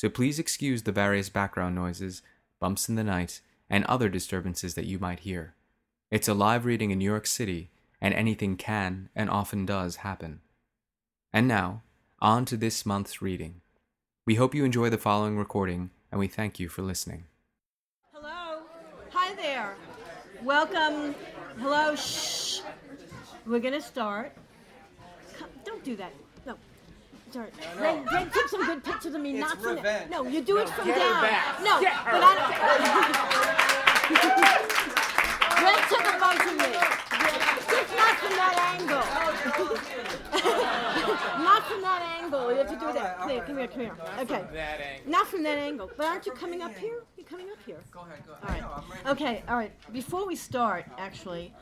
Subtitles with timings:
[0.00, 2.22] so please excuse the various background noises,
[2.58, 5.52] bumps in the night, and other disturbances that you might hear.
[6.10, 7.68] It's a live reading in New York City,
[8.00, 10.40] and anything can and often does happen.
[11.34, 11.82] And now,
[12.18, 13.60] on to this month's reading.
[14.24, 17.24] We hope you enjoy the following recording, and we thank you for listening.
[18.14, 18.62] Hello.
[19.10, 19.76] Hi there.
[20.42, 21.14] Welcome.
[21.58, 21.94] Hello.
[21.94, 22.62] Shh.
[23.44, 24.32] We're gonna start.
[25.38, 26.14] Come, don't do that.
[27.30, 27.46] No.
[27.46, 27.54] Start.
[27.78, 29.30] Then, then take some good pictures of me.
[29.30, 30.10] It's not from revenge.
[30.10, 31.22] No, you do it from get her down.
[31.22, 31.60] back.
[31.62, 32.50] No, Get but I don't.
[35.60, 36.72] Then take a bunch of me.
[37.70, 38.98] Just not from that angle.
[41.44, 42.50] not from that angle.
[42.50, 43.18] You have to do that.
[43.20, 43.94] all Here, come here, come here.
[44.18, 44.42] Okay.
[44.42, 45.10] from that angle.
[45.12, 45.88] Not from that angle.
[45.96, 47.04] But aren't you coming up here?
[47.16, 47.78] You're coming up here?
[47.92, 48.64] Go ahead, go ahead.
[48.64, 48.84] All right.
[49.04, 49.10] No.
[49.12, 49.70] Okay, all right.
[49.92, 51.52] Before we start, actually,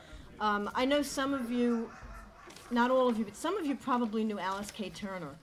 [0.41, 1.91] um, I know some of you,
[2.71, 4.89] not all of you, but some of you probably knew Alice K.
[4.89, 5.35] Turner.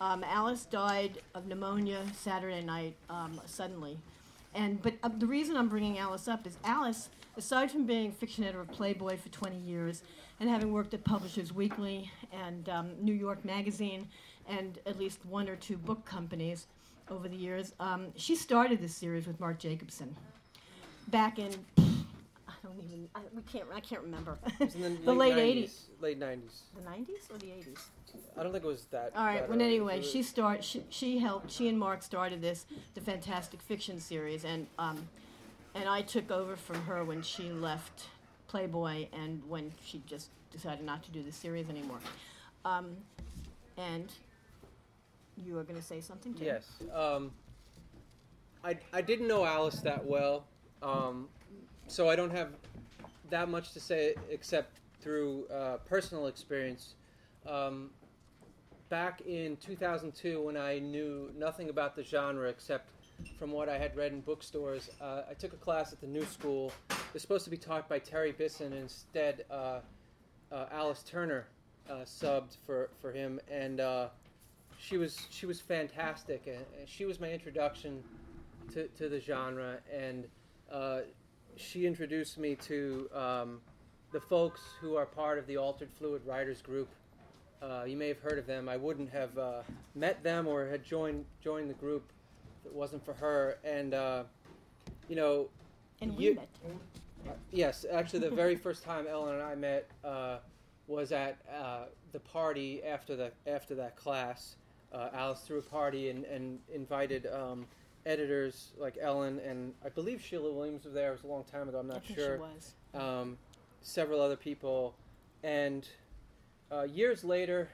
[0.00, 3.98] Um, Alice died of pneumonia Saturday night um, suddenly.
[4.54, 8.44] And but uh, the reason I'm bringing Alice up is Alice, aside from being fiction
[8.44, 10.02] editor of Playboy for 20 years
[10.40, 14.08] and having worked at Publishers Weekly and um, New York Magazine
[14.48, 16.66] and at least one or two book companies
[17.10, 20.16] over the years, um, she started this series with Mark Jacobson
[21.08, 24.66] back in I don't even I, we can't I can't remember the,
[25.04, 26.40] the late 90s, 80s Late 90s.
[26.76, 27.78] the 90s or the 80s
[28.36, 29.12] I don't think it was that.
[29.16, 33.00] all right well anyway she start she, she helped she and Mark started this the
[33.00, 35.08] fantastic fiction series and um
[35.74, 38.06] and I took over from her when she left
[38.48, 42.00] Playboy and when she just decided not to do the series anymore
[42.64, 42.96] um
[43.76, 44.10] and
[45.36, 46.66] you are going to say something too Yes.
[46.92, 47.30] Um,
[48.62, 50.44] I, I didn't know Alice that well,
[50.82, 51.28] um,
[51.86, 52.50] so I don't have
[53.30, 56.94] that much to say except through uh, personal experience.
[57.46, 57.90] Um,
[58.90, 62.90] back in 2002, when I knew nothing about the genre except
[63.38, 66.24] from what I had read in bookstores, uh, I took a class at the New
[66.26, 66.72] School.
[66.90, 68.72] It was supposed to be taught by Terry Bisson.
[68.72, 69.80] Instead, uh,
[70.50, 71.46] uh, Alice Turner
[71.88, 74.08] uh, subbed for, for him, and uh,
[74.78, 76.46] she was she was fantastic.
[76.46, 78.02] And and she was my introduction
[78.72, 80.26] to, to the genre, and
[80.72, 81.00] uh,
[81.56, 83.60] she introduced me to um,
[84.12, 86.88] the folks who are part of the Altered Fluid Writers Group.
[87.62, 88.68] Uh, you may have heard of them.
[88.68, 89.62] I wouldn't have uh,
[89.94, 92.10] met them or had joined joined the group
[92.60, 93.58] if it wasn't for her.
[93.64, 94.22] And uh,
[95.08, 95.48] you know,
[96.00, 96.48] and we You- met
[97.52, 100.38] Yes, actually, the very first time Ellen and I met uh,
[100.86, 104.56] was at uh, the party after the after that class.
[104.92, 107.66] Uh, Alice threw a party and, and invited um,
[108.06, 111.10] editors like Ellen and I believe Sheila Williams was there.
[111.10, 111.78] It was a long time ago.
[111.78, 112.36] I'm I not think sure.
[112.36, 113.38] she was Um,
[113.82, 114.94] several other people,
[115.44, 115.86] and
[116.72, 117.68] uh, years later,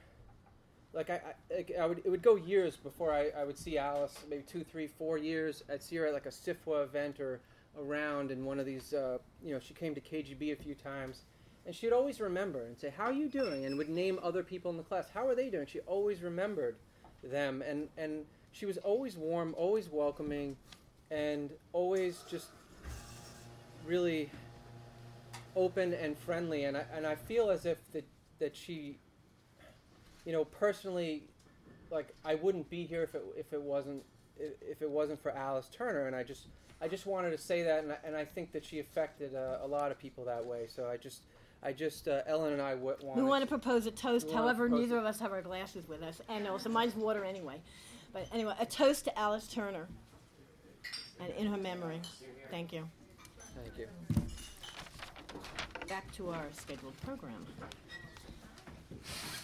[0.93, 1.21] like I,
[1.51, 4.15] I, I would it would go years before I, I would see Alice.
[4.29, 5.63] Maybe two, three, four years.
[5.71, 7.39] I'd see her at like a SFWA event or
[7.79, 8.93] around in one of these.
[8.93, 11.21] Uh, you know, she came to KGB a few times,
[11.65, 14.71] and she'd always remember and say, "How are you doing?" and would name other people
[14.71, 15.07] in the class.
[15.13, 15.67] How are they doing?
[15.67, 16.75] She always remembered
[17.23, 20.57] them, and and she was always warm, always welcoming,
[21.11, 22.47] and always just
[23.85, 24.31] really
[25.55, 26.63] open and friendly.
[26.63, 28.05] And I and I feel as if that
[28.39, 28.97] that she,
[30.25, 31.23] you know, personally,
[31.91, 34.03] like I wouldn't be here if it if it wasn't
[34.37, 36.47] if it wasn't for Alice Turner, and I just
[36.81, 39.59] I just wanted to say that, and I, and I think that she affected uh,
[39.63, 40.67] a lot of people that way.
[40.67, 41.23] So I just
[41.63, 43.23] I just uh, Ellen and I w- wanted.
[43.23, 44.31] We want to propose a toast.
[44.31, 44.99] However, neither it.
[44.99, 47.61] of us have our glasses with us, and also mine's water anyway.
[48.13, 49.87] But anyway, a toast to Alice Turner,
[51.19, 52.01] and in her memory.
[52.51, 52.87] Thank you.
[53.55, 53.87] Thank you.
[55.87, 57.45] Back to our scheduled program.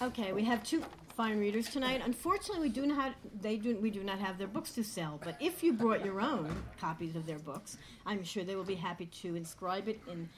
[0.02, 0.84] Okay, we have two
[1.16, 2.02] fine readers tonight.
[2.04, 5.20] Unfortunately, we do not have, they do we do not have their books to sell.
[5.24, 8.76] But if you brought your own copies of their books, I'm sure they will be
[8.76, 10.30] happy to inscribe it in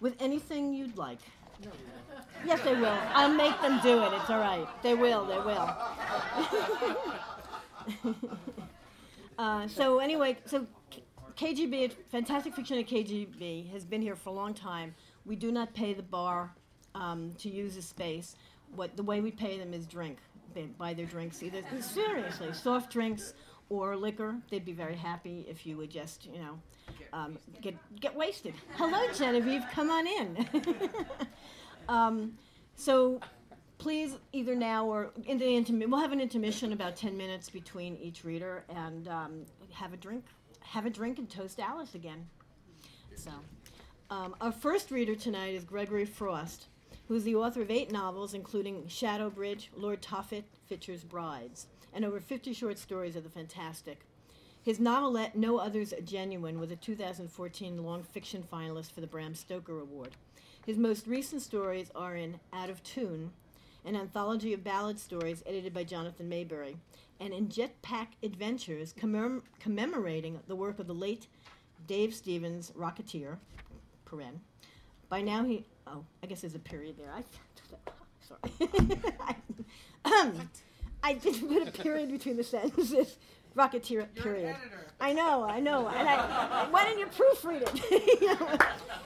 [0.00, 1.18] with anything you'd like.
[2.44, 2.98] Yes, they will.
[3.14, 4.12] I'll make them do it.
[4.12, 4.68] It's all right.
[4.82, 5.26] They will.
[5.26, 5.74] They will.
[9.38, 10.66] uh, so anyway, so
[11.36, 14.94] KGB, Fantastic Fiction at KGB, has been here for a long time.
[15.24, 16.54] We do not pay the bar
[16.98, 18.36] um, to use the space.
[18.74, 20.18] What the way we pay them is drink.
[20.54, 23.34] They buy their drinks either seriously soft drinks
[23.70, 24.36] or liquor.
[24.50, 26.58] They'd be very happy if you would just, you know,
[27.12, 28.54] um, get get wasted.
[28.74, 29.64] Hello, Genevieve.
[29.72, 30.48] Come on in.
[31.88, 32.38] um,
[32.76, 33.20] so
[33.78, 37.96] please, either now or in the intermission, we'll have an intermission about ten minutes between
[37.96, 40.24] each reader, and um, have a drink,
[40.60, 42.26] have a drink, and toast Alice again.
[43.14, 43.30] So,
[44.10, 46.67] um, our first reader tonight is Gregory Frost,
[47.08, 52.20] who's the author of eight novels, including Shadow Bridge, Lord Tophet, Fitcher's Brides, and over
[52.20, 54.00] 50 short stories of the fantastic.
[54.62, 59.80] His novelette, No Others Genuine, was a 2014 long fiction finalist for the Bram Stoker
[59.80, 60.10] Award.
[60.66, 63.30] His most recent stories are in Out of Tune,
[63.86, 66.76] an anthology of ballad stories edited by Jonathan Maberry,
[67.20, 71.26] and in Jetpack Adventures, commem- commemorating the work of the late
[71.86, 73.38] Dave Stevens, Rocketeer,
[74.06, 74.40] paren.
[75.08, 77.12] By now he, oh, I guess there's a period there.
[77.14, 77.24] I,
[78.28, 79.04] sorry.
[80.04, 80.48] Um,
[81.02, 83.16] I, I didn't put a period between the sentences.
[83.56, 84.54] Rocketeer period.
[85.00, 85.88] I know, I know.
[85.88, 88.20] And I, why didn't you proofread it?
[88.20, 88.58] You know?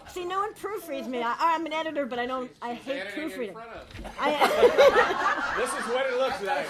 [0.09, 1.23] See, no one proofreads me.
[1.23, 2.51] I, I'm an editor, but I don't.
[2.61, 3.57] I hate proofreading.
[4.21, 4.33] I,
[5.57, 6.67] This is what it looks like.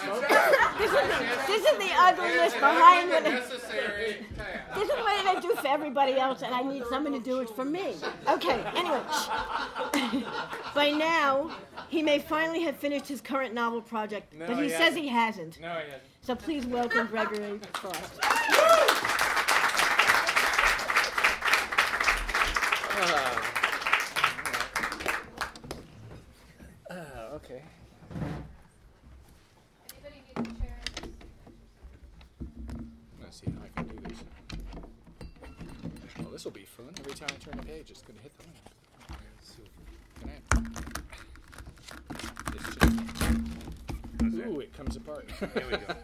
[0.79, 3.23] this, is the, this is the ugliness behind what.
[3.25, 4.27] necessary
[4.75, 7.49] This is what I do for everybody else, and I need someone to do it
[7.51, 7.95] for me.
[8.29, 9.01] Okay, anyway.
[10.75, 11.51] By now,
[11.89, 15.09] he may finally have finished his current novel project, No, but he he says he
[15.09, 15.61] hasn't.
[15.61, 16.03] No, he hasn't.
[16.23, 18.21] So please welcome Gregory Frost.
[26.91, 26.97] Uh,
[27.35, 27.63] okay.
[33.21, 34.19] Let's see how I can do this.
[36.19, 36.91] Well, this will be fun.
[37.01, 38.69] Every time I turn a page, it's going to hit the lamp.
[39.43, 39.63] So,
[40.21, 40.37] can I?
[42.55, 44.61] It's just, ooh,
[45.23, 45.55] it comes apart.
[45.55, 45.95] There we go.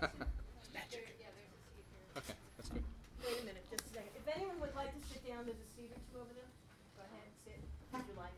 [2.17, 2.83] Okay, that's good.
[3.25, 4.11] Wait a minute, just a second.
[4.17, 6.51] If anyone would like to sit down, there's a seat or two over there.
[6.97, 8.33] Go ahead and sit, if you like.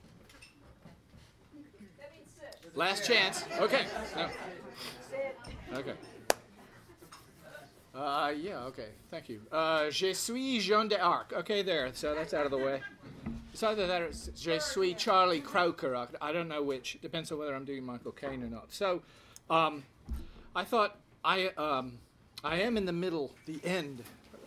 [1.98, 2.76] That means sit.
[2.76, 3.44] Last chance.
[3.60, 3.86] Okay.
[4.16, 4.28] No.
[5.10, 5.36] Sit.
[5.74, 5.94] Okay.
[7.94, 8.86] Uh, yeah, okay.
[9.10, 9.40] Thank you.
[9.50, 11.32] Uh, Je suis Jean d'Arc.
[11.32, 11.90] Okay, there.
[11.92, 12.80] So that's out of the way.
[13.52, 15.96] It's either that or it's Je suis Charlie Croker.
[15.96, 16.98] I- I don't know which.
[17.02, 18.72] Depends on whether I'm doing Michael Caine or not.
[18.72, 19.02] So,
[19.50, 19.82] um,
[20.54, 21.98] I thought I, um,
[22.42, 24.02] I am in the middle, the end.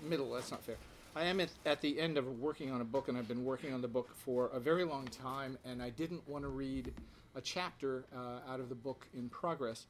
[0.07, 0.75] Middle, that's not fair.
[1.15, 3.73] I am at, at the end of working on a book, and I've been working
[3.73, 6.91] on the book for a very long time, and I didn't want to read
[7.35, 9.85] a chapter uh, out of the book in progress.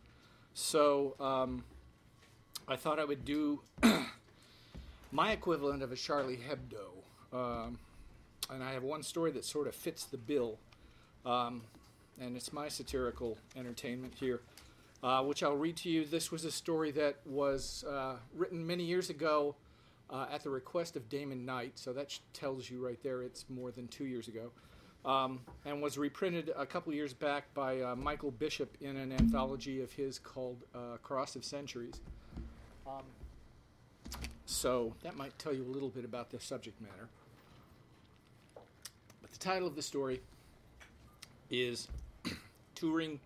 [0.54, 1.64] So, um,
[2.68, 3.62] I thought I would do
[5.12, 7.36] my equivalent of a Charlie Hebdo.
[7.36, 7.78] Um,
[8.50, 10.60] and I have one story that sort of fits the bill.
[11.26, 11.64] Um,
[12.22, 14.42] and it's my satirical entertainment here,
[15.04, 16.06] uh, which I'll read to you.
[16.06, 19.56] This was a story that was uh, written many years ago
[20.10, 21.74] uh, at the request of Damon Knight.
[21.76, 24.52] So that tells you right there it's more than two years ago.
[25.06, 29.82] Um, and was reprinted a couple years back by uh, Michael Bishop in an anthology
[29.82, 32.00] of his called uh, Cross of Centuries.
[32.88, 33.04] Um,
[34.46, 37.10] so that might tell you a little bit about the subject matter.
[39.22, 40.22] But the title of the story
[41.50, 41.90] is
[42.76, 43.20] Touring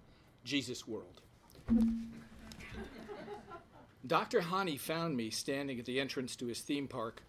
[0.44, 1.22] Jesus World.
[4.06, 4.42] Dr.
[4.42, 7.24] Hani found me standing at the entrance to his theme park.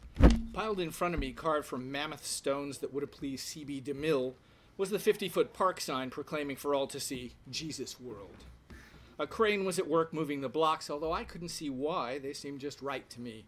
[0.52, 3.82] Piled in front of me, carved from mammoth stones that would have pleased C.B.
[3.84, 4.34] DeMille,
[4.76, 8.44] was the 50 foot park sign proclaiming for all to see Jesus World.
[9.18, 12.18] A crane was at work moving the blocks, although I couldn't see why.
[12.18, 13.44] They seemed just right to me.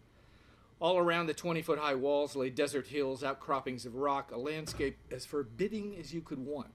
[0.81, 4.97] All around the 20 foot high walls lay desert hills, outcroppings of rock, a landscape
[5.09, 6.71] as forbidding as you could want.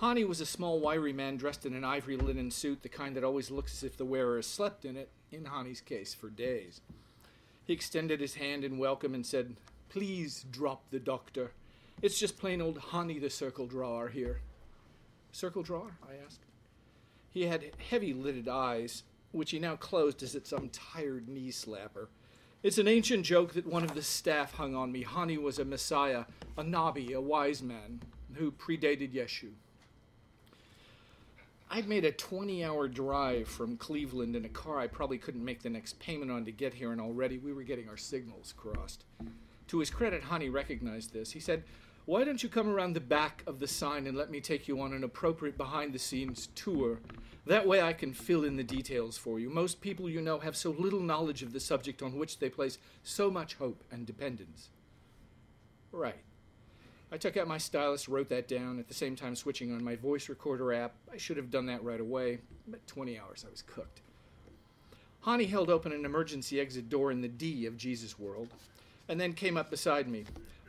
[0.00, 3.24] Hani was a small, wiry man dressed in an ivory linen suit, the kind that
[3.24, 6.82] always looks as if the wearer has slept in it, in Hani's case, for days.
[7.64, 9.56] He extended his hand in welcome and said,
[9.88, 11.52] Please drop the doctor.
[12.02, 14.40] It's just plain old Hani the circle drawer here.
[15.32, 15.96] Circle drawer?
[16.06, 16.44] I asked.
[17.30, 22.08] He had heavy lidded eyes, which he now closed as at some tired knee slapper.
[22.62, 25.04] It's an ancient joke that one of the staff hung on me.
[25.04, 26.26] Hani was a messiah,
[26.58, 28.02] a nabi, a wise man,
[28.34, 29.52] who predated Yeshu.
[31.68, 35.62] I'd made a 20 hour drive from Cleveland in a car I probably couldn't make
[35.62, 39.04] the next payment on to get here, and already we were getting our signals crossed.
[39.68, 41.32] To his credit, Hani recognized this.
[41.32, 41.64] He said,
[42.04, 44.80] Why don't you come around the back of the sign and let me take you
[44.80, 47.00] on an appropriate behind the scenes tour?
[47.46, 49.50] That way I can fill in the details for you.
[49.50, 52.78] Most people you know have so little knowledge of the subject on which they place
[53.02, 54.68] so much hope and dependence.
[55.90, 56.22] Right.
[57.12, 59.94] I took out my stylus, wrote that down, at the same time switching on my
[59.94, 60.94] voice recorder app.
[61.12, 64.00] I should have done that right away, but 20 hours I was cooked.
[65.24, 68.48] Hani held open an emergency exit door in the D of Jesus World
[69.08, 70.24] and then came up beside me.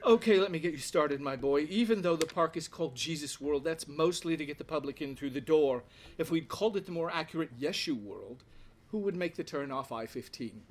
[0.05, 1.61] Okay, let me get you started, my boy.
[1.69, 5.15] Even though the park is called Jesus World, that's mostly to get the public in
[5.15, 5.83] through the door.
[6.17, 8.43] If we'd called it the more accurate Yeshu World,
[8.91, 10.61] who would make the turn off I 15?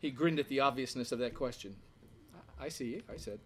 [0.00, 1.76] He grinned at the obviousness of that question.
[2.60, 3.38] I see, I said.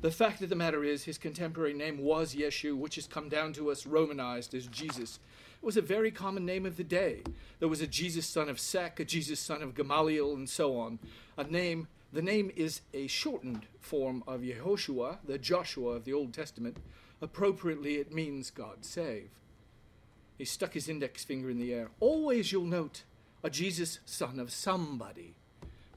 [0.00, 3.52] The fact of the matter is, his contemporary name was Yeshu, which has come down
[3.54, 5.18] to us romanized as Jesus.
[5.62, 7.22] It was a very common name of the day.
[7.58, 10.98] There was a Jesus son of Sek, a Jesus son of Gamaliel, and so on.
[11.38, 16.34] A name, the name is a shortened form of Yehoshua, the Joshua of the Old
[16.34, 16.76] Testament.
[17.22, 19.30] Appropriately, it means God save.
[20.36, 21.88] He stuck his index finger in the air.
[22.00, 23.04] Always, you'll note,
[23.42, 25.34] a Jesus son of somebody.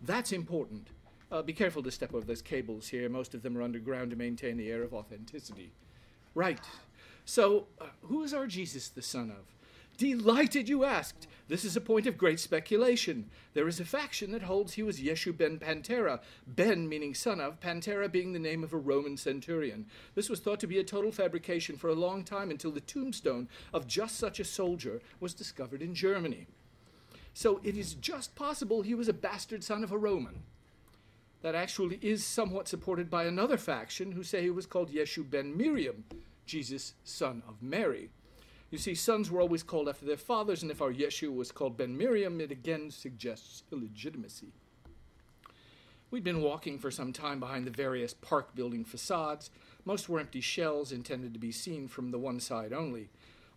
[0.02, 0.88] That's important.
[1.32, 3.10] Uh, be careful to step over those cables here.
[3.10, 5.72] Most of them are underground to maintain the air of authenticity.
[6.34, 6.60] Right.
[7.26, 9.58] So, uh, who is our Jesus the Son of?
[9.98, 11.28] Delighted you asked.
[11.48, 13.30] This is a point of great speculation.
[13.54, 17.60] There is a faction that holds he was Yeshu ben Pantera, ben meaning son of,
[17.60, 19.88] Pantera being the name of a Roman centurion.
[20.14, 23.50] This was thought to be a total fabrication for a long time until the tombstone
[23.74, 26.48] of just such a soldier was discovered in Germany.
[27.34, 30.44] So it is just possible he was a bastard son of a Roman.
[31.42, 35.56] That actually is somewhat supported by another faction who say he was called Yeshu ben
[35.56, 36.04] Miriam,
[36.46, 38.10] Jesus, son of Mary.
[38.72, 41.78] You see, sons were always called after their fathers, and if our Yeshu was called
[41.78, 44.52] Ben Miriam, it again suggests illegitimacy.
[46.12, 49.50] We'd been walking for some time behind the various park building facades.
[49.86, 53.10] Most were empty shells intended to be seen from the one side only.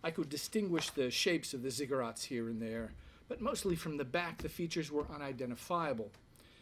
[0.03, 2.91] I could distinguish the shapes of the ziggurats here and there,
[3.27, 6.11] but mostly from the back the features were unidentifiable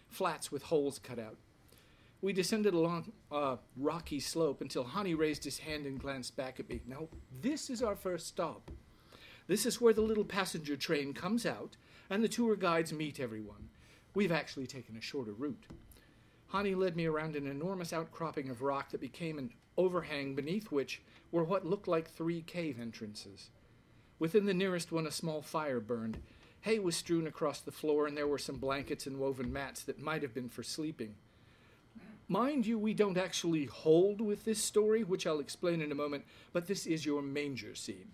[0.09, 1.37] flats with holes cut out.
[2.21, 6.67] We descended along a rocky slope until Hani raised his hand and glanced back at
[6.67, 6.81] me.
[6.85, 7.07] Now,
[7.41, 8.71] this is our first stop.
[9.47, 11.77] This is where the little passenger train comes out
[12.09, 13.69] and the tour guides meet everyone.
[14.13, 15.65] We've actually taken a shorter route.
[16.53, 21.01] Hani led me around an enormous outcropping of rock that became an overhang beneath which
[21.31, 23.49] were what looked like three cave entrances.
[24.17, 26.17] Within the nearest one, a small fire burned.
[26.61, 30.01] Hay was strewn across the floor, and there were some blankets and woven mats that
[30.01, 31.15] might have been for sleeping.
[32.27, 36.25] Mind you, we don't actually hold with this story, which I'll explain in a moment,
[36.53, 38.11] but this is your manger scene.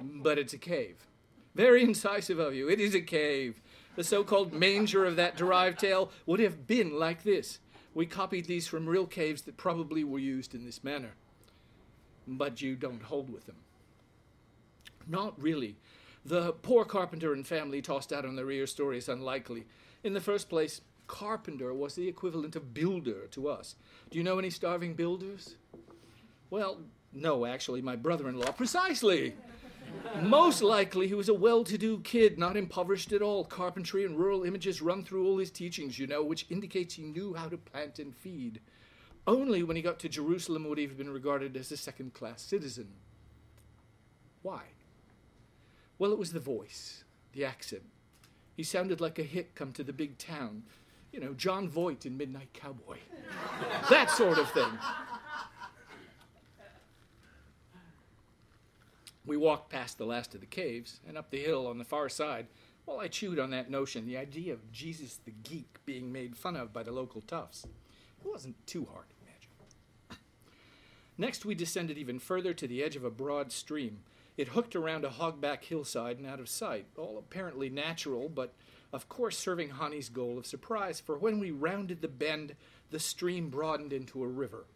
[0.00, 1.06] But it's a cave.
[1.54, 2.68] Very incisive of you.
[2.68, 3.60] It is a cave.
[3.94, 7.60] The so called manger of that derived tale would have been like this.
[7.94, 11.12] We copied these from real caves that probably were used in this manner.
[12.26, 13.56] But you don't hold with them.
[15.06, 15.76] Not really.
[16.24, 19.66] The poor carpenter and family tossed out on the rear story is unlikely.
[20.02, 23.74] In the first place, carpenter was the equivalent of builder to us.
[24.10, 25.56] Do you know any starving builders?
[26.48, 26.78] Well,
[27.12, 28.52] no, actually, my brother in law.
[28.52, 29.34] Precisely!
[30.22, 33.44] Most likely, he was a well to do kid, not impoverished at all.
[33.44, 37.34] Carpentry and rural images run through all his teachings, you know, which indicates he knew
[37.34, 38.60] how to plant and feed.
[39.26, 42.42] Only when he got to Jerusalem would he have been regarded as a second class
[42.42, 42.88] citizen.
[44.42, 44.62] Why?
[45.98, 47.84] Well, it was the voice, the accent.
[48.56, 50.64] He sounded like a hit come to the big town.
[51.12, 52.98] You know, Jon Voight in Midnight Cowboy.
[53.90, 54.78] that sort of thing.
[59.26, 62.08] We walked past the last of the caves and up the hill on the far
[62.08, 62.46] side
[62.84, 66.56] while I chewed on that notion, the idea of Jesus the geek being made fun
[66.56, 67.64] of by the local toughs.
[67.64, 70.20] It wasn't too hard to imagine.
[71.18, 74.00] Next, we descended even further to the edge of a broad stream.
[74.36, 78.52] It hooked around a hogback hillside and out of sight, all apparently natural, but
[78.92, 82.56] of course serving Hani's goal of surprise, for when we rounded the bend,
[82.90, 84.66] the stream broadened into a river.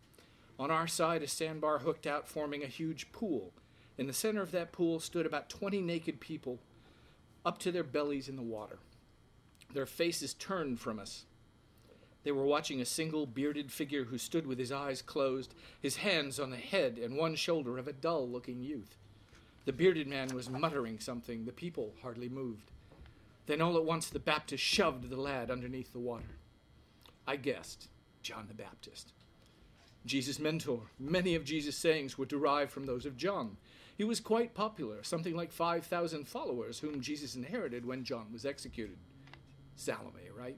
[0.58, 3.52] On our side, a sandbar hooked out, forming a huge pool.
[3.96, 6.60] In the center of that pool stood about 20 naked people,
[7.44, 8.78] up to their bellies in the water,
[9.72, 11.24] their faces turned from us.
[12.24, 16.38] They were watching a single bearded figure who stood with his eyes closed, his hands
[16.38, 18.96] on the head and one shoulder of a dull looking youth.
[19.68, 21.44] The bearded man was muttering something.
[21.44, 22.70] The people hardly moved.
[23.44, 26.38] Then all at once the Baptist shoved the lad underneath the water.
[27.26, 27.88] I guessed
[28.22, 29.12] John the Baptist.
[30.06, 30.84] Jesus' mentor.
[30.98, 33.58] Many of Jesus' sayings were derived from those of John.
[33.94, 38.96] He was quite popular, something like 5,000 followers, whom Jesus inherited when John was executed.
[39.76, 40.56] Salome, right?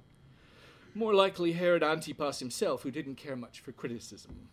[0.95, 4.51] More likely Herod Antipas himself, who didn't care much for criticism.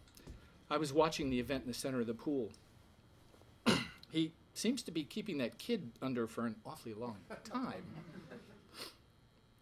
[0.67, 2.49] I was watching the event in the center of the pool.
[4.11, 7.83] he seems to be keeping that kid under for an awfully long time.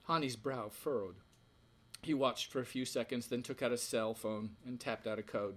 [0.07, 1.15] Hani's brow furrowed.
[2.01, 5.17] He watched for a few seconds, then took out a cell phone and tapped out
[5.17, 5.55] a code.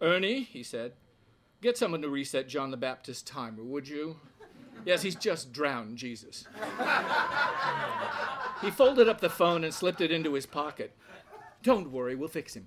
[0.00, 0.92] Ernie, he said,
[1.60, 4.16] get someone to reset John the Baptist's timer, would you?
[4.84, 6.44] Yes, he's just drowned Jesus.
[8.62, 10.96] he folded up the phone and slipped it into his pocket.
[11.62, 12.66] Don't worry, we'll fix him.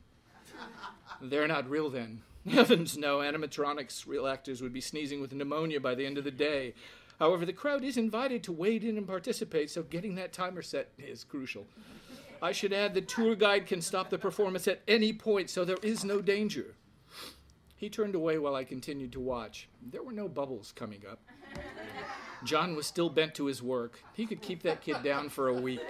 [1.22, 2.22] They're not real then.
[2.50, 6.32] Heavens no, animatronics, real actors would be sneezing with pneumonia by the end of the
[6.32, 6.76] day.
[7.20, 10.92] However, the crowd is invited to wade in and participate, so getting that timer set
[11.00, 11.66] is crucial.
[12.42, 15.78] I should add the tour guide can stop the performance at any point, so there
[15.82, 16.76] is no danger.
[17.76, 19.68] He turned away while I continued to watch.
[19.82, 21.20] There were no bubbles coming up.
[22.44, 24.02] John was still bent to his work.
[24.14, 25.82] He could keep that kid down for a week.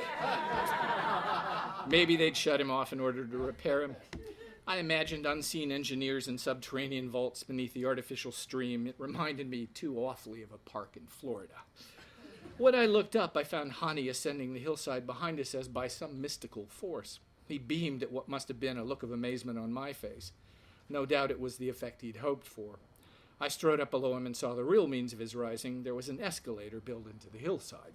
[1.89, 3.95] Maybe they'd shut him off in order to repair him.
[4.67, 8.87] I imagined unseen engineers in subterranean vaults beneath the artificial stream.
[8.87, 11.53] It reminded me too awfully of a park in Florida.
[12.57, 16.19] When I looked up, I found Hani ascending the hillside behind us as by some
[16.19, 17.19] mystical force.
[17.47, 20.31] He beamed at what must have been a look of amazement on my face.
[20.89, 22.79] No doubt it was the effect he'd hoped for.
[23.39, 25.83] I strode up below him and saw the real means of his rising.
[25.83, 27.93] There was an escalator built into the hillside.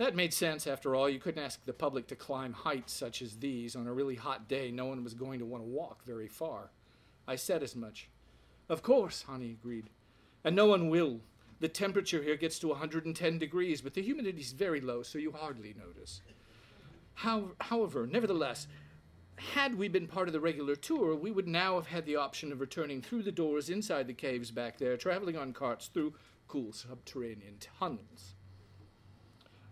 [0.00, 1.10] That made sense, after all.
[1.10, 3.76] You couldn't ask the public to climb heights such as these.
[3.76, 6.70] On a really hot day, no one was going to want to walk very far.
[7.28, 8.08] I said as much.
[8.70, 9.90] Of course, Hani agreed.
[10.42, 11.20] And no one will.
[11.58, 15.32] The temperature here gets to 110 degrees, but the humidity is very low, so you
[15.32, 16.22] hardly notice.
[17.12, 18.68] How, however, nevertheless,
[19.36, 22.52] had we been part of the regular tour, we would now have had the option
[22.52, 26.14] of returning through the doors inside the caves back there, traveling on carts through
[26.48, 28.34] cool subterranean tunnels.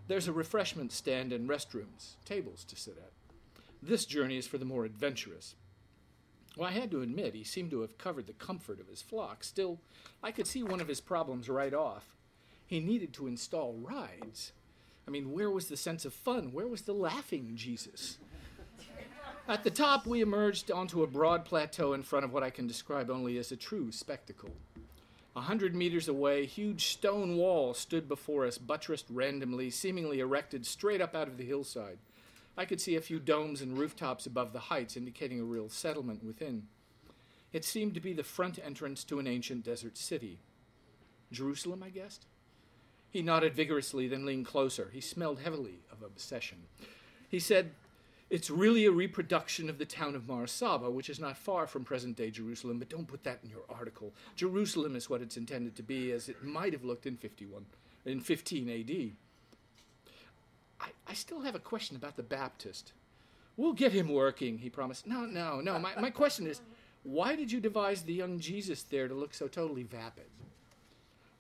[0.08, 3.12] There's a refreshment stand and restrooms, tables to sit at.
[3.82, 5.54] This journey is for the more adventurous.
[6.56, 9.44] Well, I had to admit, he seemed to have covered the comfort of his flock.
[9.44, 9.78] Still,
[10.22, 12.16] I could see one of his problems right off.
[12.66, 14.52] He needed to install rides.
[15.06, 16.52] I mean, where was the sense of fun?
[16.52, 18.18] Where was the laughing Jesus?
[19.46, 22.66] At the top, we emerged onto a broad plateau in front of what I can
[22.66, 24.50] describe only as a true spectacle.
[25.38, 31.00] A hundred meters away, huge stone walls stood before us, buttressed randomly, seemingly erected straight
[31.00, 31.98] up out of the hillside.
[32.56, 36.24] I could see a few domes and rooftops above the heights, indicating a real settlement
[36.24, 36.64] within.
[37.52, 40.40] It seemed to be the front entrance to an ancient desert city.
[41.30, 42.26] Jerusalem, I guessed?
[43.08, 44.90] He nodded vigorously, then leaned closer.
[44.92, 46.64] He smelled heavily of obsession.
[47.28, 47.70] He said,
[48.30, 51.84] it's really a reproduction of the town of Mar Saba, which is not far from
[51.84, 54.12] present day Jerusalem, but don't put that in your article.
[54.36, 57.64] Jerusalem is what it's intended to be, as it might have looked in 51,
[58.04, 59.10] in 15 AD.
[60.80, 62.92] I, I still have a question about the Baptist.
[63.56, 65.06] We'll get him working, he promised.
[65.06, 65.78] No, no, no.
[65.78, 66.60] My, my question is
[67.02, 70.26] why did you devise the young Jesus there to look so totally vapid?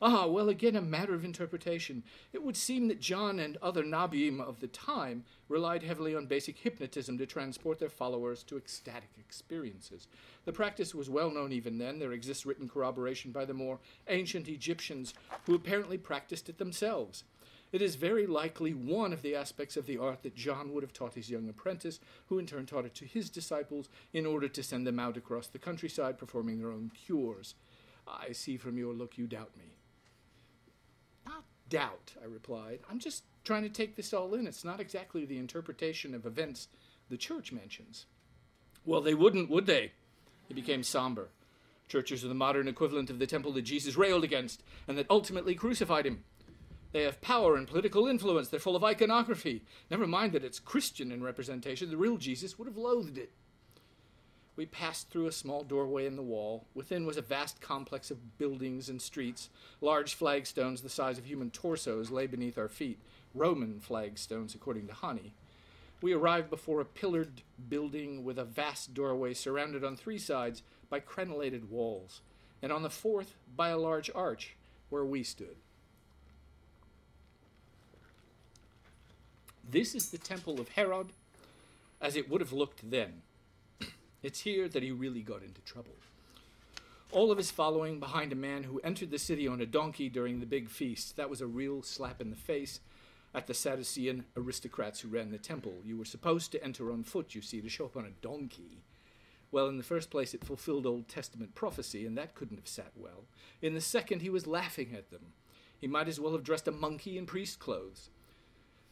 [0.00, 2.04] Ah, well, again, a matter of interpretation.
[2.32, 6.56] It would seem that John and other Nabiim of the time relied heavily on basic
[6.58, 10.06] hypnotism to transport their followers to ecstatic experiences.
[10.44, 11.98] The practice was well known even then.
[11.98, 15.14] There exists written corroboration by the more ancient Egyptians
[15.46, 17.24] who apparently practiced it themselves.
[17.72, 20.92] It is very likely one of the aspects of the art that John would have
[20.92, 24.62] taught his young apprentice, who in turn taught it to his disciples in order to
[24.62, 27.56] send them out across the countryside performing their own cures.
[28.06, 29.77] I see from your look you doubt me
[31.68, 32.80] doubt, I replied.
[32.90, 34.46] I'm just trying to take this all in.
[34.46, 36.68] It's not exactly the interpretation of events
[37.08, 38.06] the church mentions.
[38.84, 39.92] Well, they wouldn't, would they?
[40.46, 41.28] He became somber.
[41.88, 45.54] Churches are the modern equivalent of the temple that Jesus railed against and that ultimately
[45.54, 46.24] crucified him.
[46.92, 48.48] They have power and political influence.
[48.48, 49.64] They're full of iconography.
[49.90, 51.90] Never mind that it's Christian in representation.
[51.90, 53.32] The real Jesus would have loathed it.
[54.58, 56.64] We passed through a small doorway in the wall.
[56.74, 59.50] Within was a vast complex of buildings and streets.
[59.80, 62.98] Large flagstones the size of human torsos lay beneath our feet,
[63.36, 65.30] Roman flagstones, according to Hani.
[66.02, 70.98] We arrived before a pillared building with a vast doorway surrounded on three sides by
[70.98, 72.20] crenellated walls,
[72.60, 74.56] and on the fourth by a large arch
[74.88, 75.54] where we stood.
[79.70, 81.10] This is the temple of Herod,
[82.00, 83.22] as it would have looked then.
[84.22, 85.94] It's here that he really got into trouble.
[87.12, 90.40] All of his following behind a man who entered the city on a donkey during
[90.40, 91.16] the big feast.
[91.16, 92.80] That was a real slap in the face
[93.34, 95.74] at the Sadducean aristocrats who ran the temple.
[95.84, 98.82] You were supposed to enter on foot, you see, to show up on a donkey.
[99.50, 102.92] Well, in the first place, it fulfilled Old Testament prophecy, and that couldn't have sat
[102.96, 103.24] well.
[103.62, 105.32] In the second, he was laughing at them.
[105.80, 108.10] He might as well have dressed a monkey in priest clothes.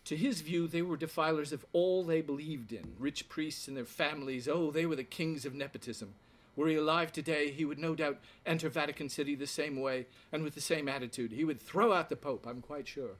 [0.06, 3.84] To his view, they were defilers of all they believed in rich priests and their
[3.84, 4.46] families.
[4.46, 6.14] Oh, they were the kings of nepotism.
[6.54, 10.44] Were he alive today, he would no doubt enter Vatican City the same way and
[10.44, 11.32] with the same attitude.
[11.32, 13.16] He would throw out the Pope, I'm quite sure.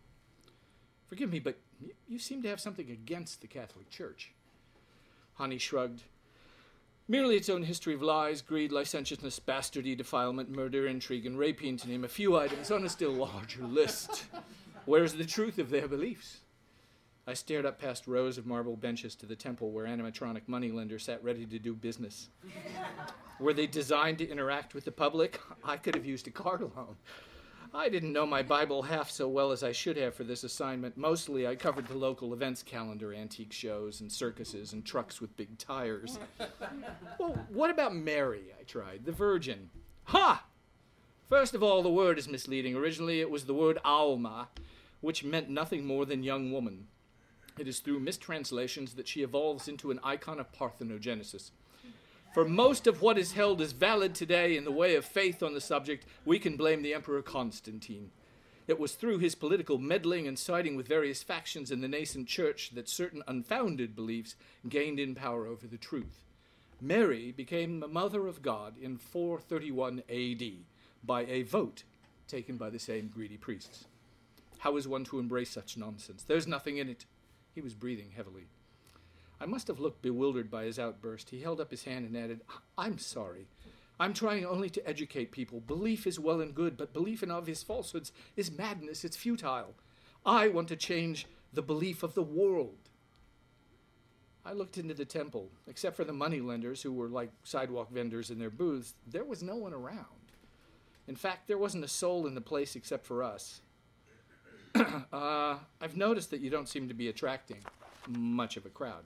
[1.09, 1.59] Forgive me, but
[2.09, 4.31] you seem to have something against the Catholic Church.
[5.41, 6.05] Hani shrugged.
[7.09, 11.89] Merely its own history of lies, greed, licentiousness, bastardy, defilement, murder, intrigue, and rapine, to
[11.89, 14.27] name a few items on a still larger list.
[14.87, 16.43] Where's the truth of their beliefs?
[17.29, 21.25] I stared up past rows of marble benches to the temple where animatronic moneylenders sat
[21.25, 22.29] ready to do business.
[23.41, 25.41] Were they designed to interact with the public?
[25.65, 26.95] I could have used a card loan.
[27.75, 30.97] I didn't know my Bible half so well as I should have for this assignment.
[30.97, 35.59] Mostly, I covered the local events calendar, antique shows, and circuses, and trucks with big
[35.59, 36.21] tires.
[37.19, 38.55] well, what about Mary?
[38.59, 39.05] I tried.
[39.05, 39.69] The Virgin.
[40.05, 40.45] Ha!
[41.29, 42.77] First of all, the word is misleading.
[42.77, 44.47] Originally, it was the word Alma,
[45.01, 46.87] which meant nothing more than young woman.
[47.59, 51.51] It is through mistranslations that she evolves into an icon of parthenogenesis.
[52.35, 55.55] For most of what is held as valid today in the way of faith on
[55.55, 58.11] the subject, we can blame the Emperor Constantine.
[58.69, 62.73] It was through his political meddling and siding with various factions in the nascent church
[62.75, 64.35] that certain unfounded beliefs
[64.69, 66.27] gained in power over the truth.
[66.81, 70.43] Mary became the Mother of God in 431 AD
[71.05, 71.85] by a vote
[72.29, 73.87] taken by the same greedy priests.
[74.59, 76.25] How is one to embrace such nonsense?
[76.25, 77.07] There's nothing in it.
[77.57, 78.49] He was breathing heavily.
[79.41, 81.31] I must have looked bewildered by his outburst.
[81.31, 82.43] He held up his hand and added,
[82.77, 83.47] I'm sorry.
[83.99, 85.61] I'm trying only to educate people.
[85.61, 89.07] Belief is well and good, but belief in obvious falsehoods is madness.
[89.07, 89.75] It's futile.
[90.27, 92.91] I want to change the belief of the world.
[94.45, 95.49] I looked into the temple.
[95.67, 99.43] Except for the money lenders who were like sidewalk vendors in their booths, there was
[99.43, 100.05] no one around.
[101.09, 103.63] In fact, there wasn't a soul in the place except for us.
[105.13, 107.59] uh, I've noticed that you don't seem to be attracting
[108.09, 109.05] much of a crowd.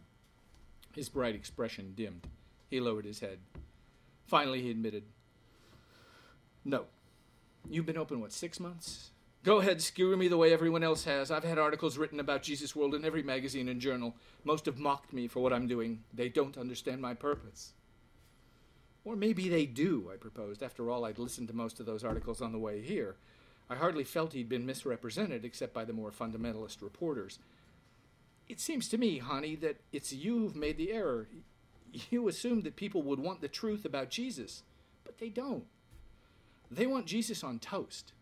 [0.94, 2.26] His bright expression dimmed.
[2.68, 3.38] He lowered his head.
[4.26, 5.04] Finally, he admitted,
[6.64, 6.84] No.
[7.68, 9.10] You've been open, what, six months?
[9.42, 11.30] Go ahead, skewer me the way everyone else has.
[11.30, 14.14] I've had articles written about Jesus World in every magazine and journal.
[14.44, 16.04] Most have mocked me for what I'm doing.
[16.12, 17.72] They don't understand my purpose.
[19.04, 20.62] Or maybe they do, I proposed.
[20.62, 23.16] After all, I'd listened to most of those articles on the way here.
[23.70, 27.38] I hardly felt he'd been misrepresented except by the more fundamentalist reporters.
[28.48, 31.28] It seems to me, Hani, that it's you who've made the error.
[32.10, 34.64] You assumed that people would want the truth about Jesus,
[35.04, 35.64] but they don't.
[36.68, 38.12] They want Jesus on toast.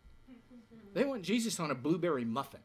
[0.93, 2.61] They want Jesus on a blueberry muffin.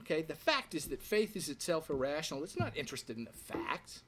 [0.00, 0.20] Okay?
[0.20, 2.44] The fact is that faith is itself irrational.
[2.44, 4.02] It's not interested in the facts.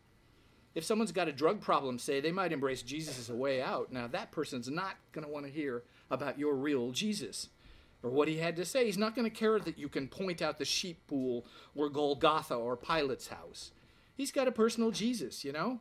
[0.75, 3.93] If someone's got a drug problem, say, they might embrace Jesus as a way out.
[3.93, 7.49] Now, that person's not going to want to hear about your real Jesus
[8.03, 8.87] or what he had to say.
[8.87, 12.55] He's not going to care that you can point out the sheep pool or Golgotha
[12.55, 13.73] or Pilate's house.
[14.15, 15.81] He's got a personal Jesus, you know?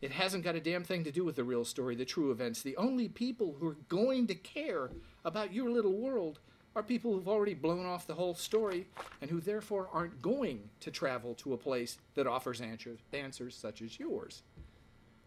[0.00, 2.62] It hasn't got a damn thing to do with the real story, the true events.
[2.62, 4.90] The only people who are going to care
[5.24, 6.38] about your little world
[6.74, 8.86] are people who've already blown off the whole story
[9.22, 13.80] and who therefore aren't going to travel to a place that offers answers, answers such
[13.80, 14.42] as yours.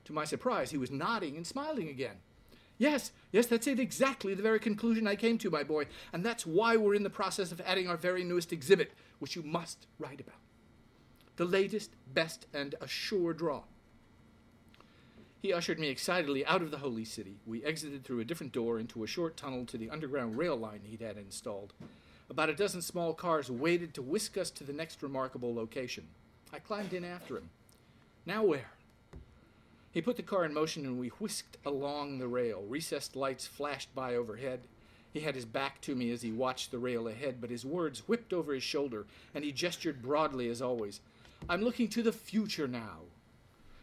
[0.05, 2.17] To my surprise, he was nodding and smiling again.
[2.79, 5.85] Yes, yes, that's it, exactly the very conclusion I came to, my boy.
[6.13, 9.43] And that's why we're in the process of adding our very newest exhibit, which you
[9.43, 10.39] must write about.
[11.35, 13.63] The latest, best, and a sure draw.
[15.41, 17.35] He ushered me excitedly out of the holy city.
[17.45, 20.81] We exited through a different door into a short tunnel to the underground rail line
[20.83, 21.73] he'd had installed.
[22.29, 26.07] About a dozen small cars waited to whisk us to the next remarkable location.
[26.53, 27.49] I climbed in after him.
[28.25, 28.71] Now where?
[29.91, 32.63] He put the car in motion and we whisked along the rail.
[32.67, 34.61] Recessed lights flashed by overhead.
[35.11, 38.07] He had his back to me as he watched the rail ahead, but his words
[38.07, 41.01] whipped over his shoulder, and he gestured broadly as always.
[41.49, 42.99] I'm looking to the future now.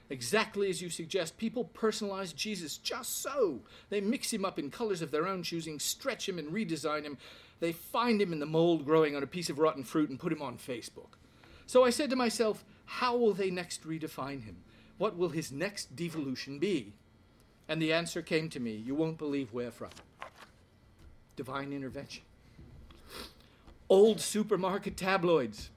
[0.09, 3.61] Exactly as you suggest, people personalize Jesus just so.
[3.91, 7.19] They mix him up in colors of their own choosing, stretch him and redesign him.
[7.59, 10.33] They find him in the mold growing on a piece of rotten fruit and put
[10.33, 11.17] him on Facebook.
[11.67, 14.59] So I said to myself, how will they next redefine him?
[14.99, 16.95] What will his next devolution be?
[17.69, 18.73] And the answer came to me.
[18.73, 19.91] You won't believe where from.
[21.35, 22.23] Divine intervention.
[23.89, 25.71] Old supermarket tabloids,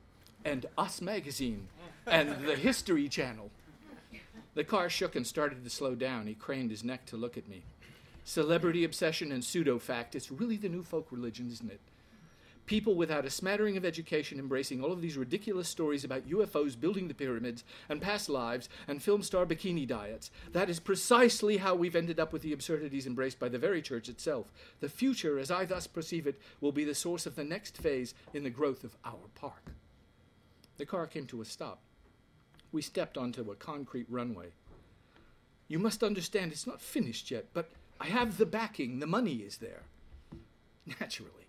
[0.45, 1.67] and Us Magazine,
[2.07, 3.51] and the History Channel.
[4.55, 6.27] The car shook and started to slow down.
[6.27, 7.63] He craned his neck to look at me.
[8.23, 10.15] Celebrity obsession and pseudo fact.
[10.15, 11.79] It's really the new folk religion, isn't it?
[12.69, 17.07] People without a smattering of education embracing all of these ridiculous stories about UFOs building
[17.07, 20.29] the pyramids and past lives and film star bikini diets.
[20.51, 24.07] That is precisely how we've ended up with the absurdities embraced by the very church
[24.07, 24.53] itself.
[24.81, 28.13] The future, as I thus perceive it, will be the source of the next phase
[28.35, 29.71] in the growth of our park.
[30.77, 31.79] The car came to a stop.
[32.71, 34.49] We stepped onto a concrete runway.
[35.67, 39.57] You must understand it's not finished yet, but I have the backing, the money is
[39.57, 39.85] there.
[40.99, 41.48] Naturally.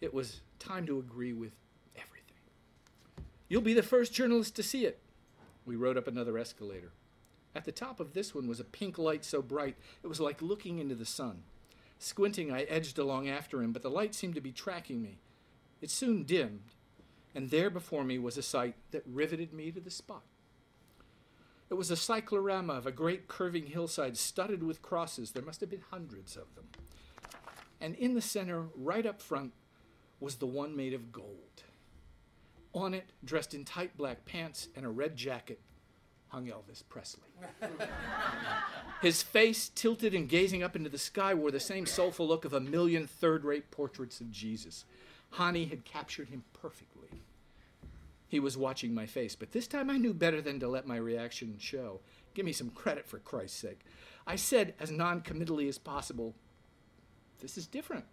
[0.00, 1.52] It was time to agree with
[1.96, 2.36] everything.
[3.48, 5.00] You'll be the first journalist to see it.
[5.66, 6.92] We rode up another escalator.
[7.54, 10.40] At the top of this one was a pink light so bright it was like
[10.40, 11.42] looking into the sun.
[11.98, 15.18] Squinting, I edged along after him, but the light seemed to be tracking me.
[15.82, 16.74] It soon dimmed,
[17.34, 20.22] and there before me was a sight that riveted me to the spot.
[21.68, 25.32] It was a cyclorama of a great curving hillside studded with crosses.
[25.32, 26.64] There must have been hundreds of them.
[27.80, 29.52] And in the center, right up front,
[30.20, 31.64] was the one made of gold.
[32.72, 35.60] On it, dressed in tight black pants and a red jacket,
[36.28, 37.24] hung Elvis Presley.
[39.02, 42.52] His face, tilted and gazing up into the sky, wore the same soulful look of
[42.52, 44.84] a million third rate portraits of Jesus.
[45.34, 47.22] Hani had captured him perfectly.
[48.28, 50.96] He was watching my face, but this time I knew better than to let my
[50.96, 52.00] reaction show.
[52.34, 53.80] Give me some credit for Christ's sake.
[54.26, 56.34] I said, as non committally as possible,
[57.40, 58.04] This is different.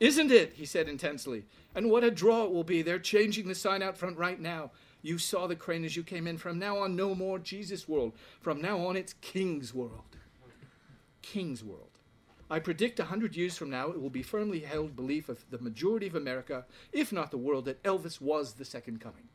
[0.00, 0.54] Isn't it?
[0.54, 1.44] He said intensely.
[1.74, 2.82] And what a draw it will be.
[2.82, 4.70] They're changing the sign out front right now.
[5.02, 6.38] You saw the crane as you came in.
[6.38, 8.12] From now on, no more Jesus World.
[8.40, 10.16] From now on, it's King's World.
[11.22, 11.90] King's World.
[12.50, 15.58] I predict a hundred years from now it will be firmly held belief of the
[15.58, 19.27] majority of America, if not the world, that Elvis was the second coming.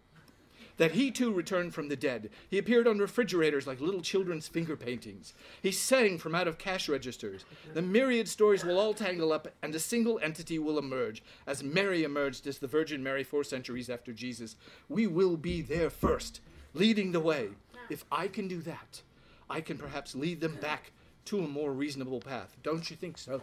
[0.77, 2.29] That he too returned from the dead.
[2.49, 5.33] He appeared on refrigerators like little children's finger paintings.
[5.62, 7.45] He sang from out of cash registers.
[7.73, 12.03] The myriad stories will all tangle up, and a single entity will emerge, as Mary
[12.03, 14.55] emerged as the Virgin Mary four centuries after Jesus.
[14.89, 16.41] We will be there first,
[16.73, 17.49] leading the way.
[17.89, 19.03] If I can do that,
[19.49, 20.91] I can perhaps lead them back
[21.25, 22.55] to a more reasonable path.
[22.63, 23.41] Don't you think so?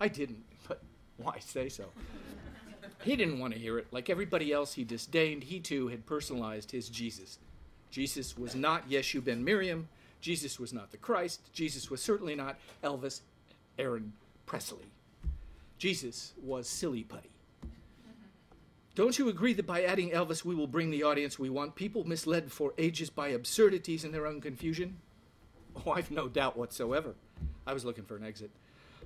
[0.00, 0.82] I didn't, but
[1.16, 1.84] why say so?
[3.02, 3.86] He didn't want to hear it.
[3.92, 7.38] Like everybody else he disdained, he too had personalized his Jesus.
[7.90, 9.88] Jesus was not Yeshu ben Miriam.
[10.20, 11.40] Jesus was not the Christ.
[11.52, 13.20] Jesus was certainly not Elvis
[13.78, 14.12] Aaron
[14.46, 14.86] Presley.
[15.78, 17.30] Jesus was silly putty.
[18.94, 21.74] Don't you agree that by adding Elvis, we will bring the audience we want?
[21.74, 24.96] People misled for ages by absurdities in their own confusion?
[25.84, 27.14] Oh, I've no doubt whatsoever.
[27.66, 28.50] I was looking for an exit.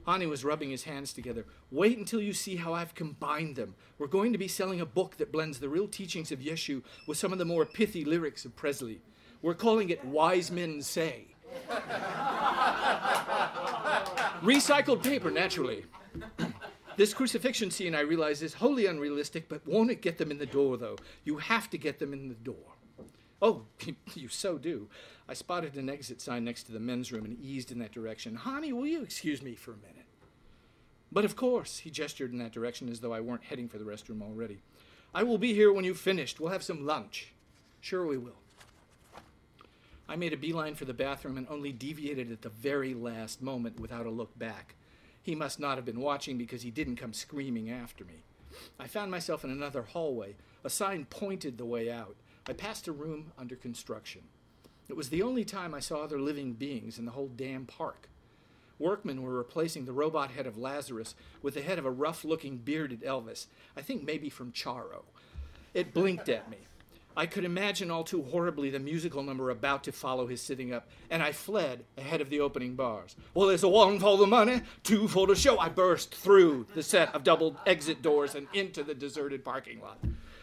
[0.06, 1.44] Hani was rubbing his hands together.
[1.70, 3.74] Wait until you see how I've combined them.
[3.98, 7.18] We're going to be selling a book that blends the real teachings of Yeshu with
[7.18, 9.00] some of the more pithy lyrics of Presley.
[9.42, 11.26] We're calling it Wise Men Say.
[14.42, 15.84] Recycled paper, naturally.
[16.96, 20.46] this crucifixion scene, I realize, is wholly unrealistic, but won't it get them in the
[20.46, 20.96] door, though?
[21.24, 22.56] You have to get them in the door.
[23.42, 23.62] Oh,
[24.14, 24.88] you so do.
[25.28, 28.36] I spotted an exit sign next to the men's room and eased in that direction.
[28.44, 30.06] Hani, will you excuse me for a minute?
[31.12, 33.84] But of course, he gestured in that direction as though I weren't heading for the
[33.84, 34.58] restroom already.
[35.14, 36.38] I will be here when you've finished.
[36.38, 37.32] We'll have some lunch.
[37.80, 38.36] Sure, we will.
[40.08, 43.80] I made a beeline for the bathroom and only deviated at the very last moment
[43.80, 44.74] without a look back.
[45.22, 48.22] He must not have been watching because he didn't come screaming after me.
[48.78, 50.36] I found myself in another hallway.
[50.64, 52.16] A sign pointed the way out.
[52.50, 54.22] I passed a room under construction.
[54.88, 58.08] It was the only time I saw other living beings in the whole damn park.
[58.76, 62.56] Workmen were replacing the robot head of Lazarus with the head of a rough looking
[62.56, 65.04] bearded Elvis, I think maybe from Charro.
[65.74, 66.56] It blinked at me.
[67.16, 70.88] I could imagine all too horribly the musical number about to follow his sitting up,
[71.08, 73.14] and I fled ahead of the opening bars.
[73.32, 75.56] Well, there's a one for the money, two for the show.
[75.60, 79.98] I burst through the set of double exit doors and into the deserted parking lot.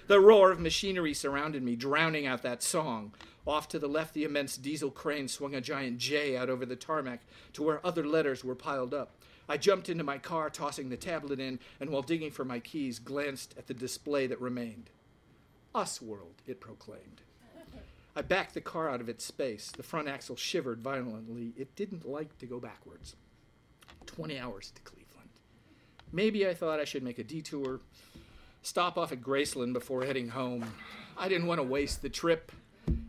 [0.08, 3.14] The roar of machinery surrounded me, drowning out that song.
[3.46, 6.78] Off to the left, the immense diesel crane swung a giant J out over the
[6.78, 7.22] tarmac
[7.54, 9.16] to where other letters were piled up.
[9.50, 13.00] I jumped into my car, tossing the tablet in, and while digging for my keys,
[13.00, 14.90] glanced at the display that remained.
[15.76, 17.22] Us World, it proclaimed.
[18.16, 19.72] I backed the car out of its space.
[19.76, 21.54] The front axle shivered violently.
[21.58, 23.16] It didn't like to go backwards.
[24.06, 25.30] 20 hours to Cleveland.
[26.12, 27.82] Maybe I thought I should make a detour,
[28.68, 30.74] stop off at Graceland before heading home.
[31.18, 32.52] I didn't want to waste the trip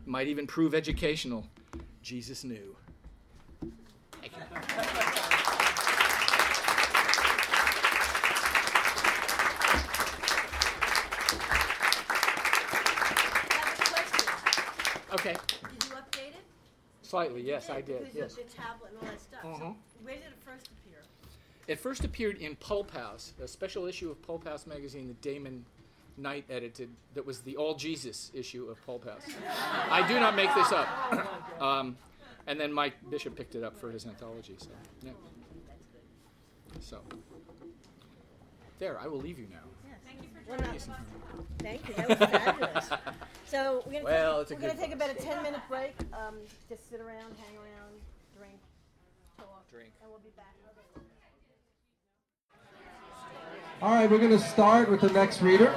[0.06, 1.46] might even prove educational.
[2.00, 2.76] Jesus knew.
[4.20, 5.48] Thank you.
[15.14, 15.32] Okay.
[15.70, 16.44] Did you update it?
[17.02, 18.00] Slightly, yes, I did.
[18.00, 18.30] Because Yes.
[18.32, 19.42] of the tablet and all that stuff.
[19.42, 19.58] Mhm.
[19.58, 21.02] So where did it first appear?
[21.68, 25.66] It first appeared in Pulphouse, a special issue of Pulphouse magazine that Damon
[26.16, 26.88] Knight edited.
[27.14, 29.22] That was the All Jesus issue of Pulphouse.
[29.90, 30.88] I do not make this up.
[31.60, 31.96] Um,
[32.46, 34.56] and then Mike Bishop picked it up for his anthology.
[34.58, 34.68] So,
[35.04, 35.10] yeah.
[36.80, 37.00] So,
[38.78, 38.98] there.
[38.98, 39.58] I will leave you now.
[40.48, 40.66] Well, no,
[41.58, 41.94] Thank you.
[41.94, 42.88] That was fabulous.
[43.44, 45.60] So we're gonna Well, take, it's a we're gonna good take about a ten minute
[45.70, 45.94] break.
[46.12, 46.36] Um,
[46.68, 47.96] just sit around, hang around,
[48.36, 48.60] drink,
[49.38, 49.88] talk, Drink.
[50.02, 50.52] and we'll be back.
[53.80, 55.70] All right, we're going to start with the next reader.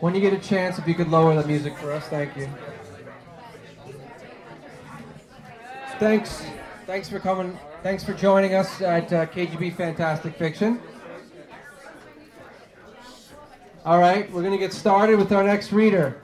[0.00, 2.48] When you get a chance, if you could lower the music for us, thank you.
[6.00, 6.42] Thanks.
[6.86, 7.56] Thanks for coming.
[7.84, 10.80] Thanks for joining us at uh, KGB Fantastic Fiction.
[13.84, 16.20] All right, we're going to get started with our next reader.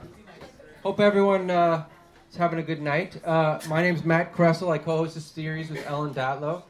[0.83, 1.85] Hope everyone uh,
[2.37, 3.19] having a good night.
[3.25, 4.71] Uh, my name is Matt Kressel.
[4.71, 6.63] I co host this series with Ellen Datlow.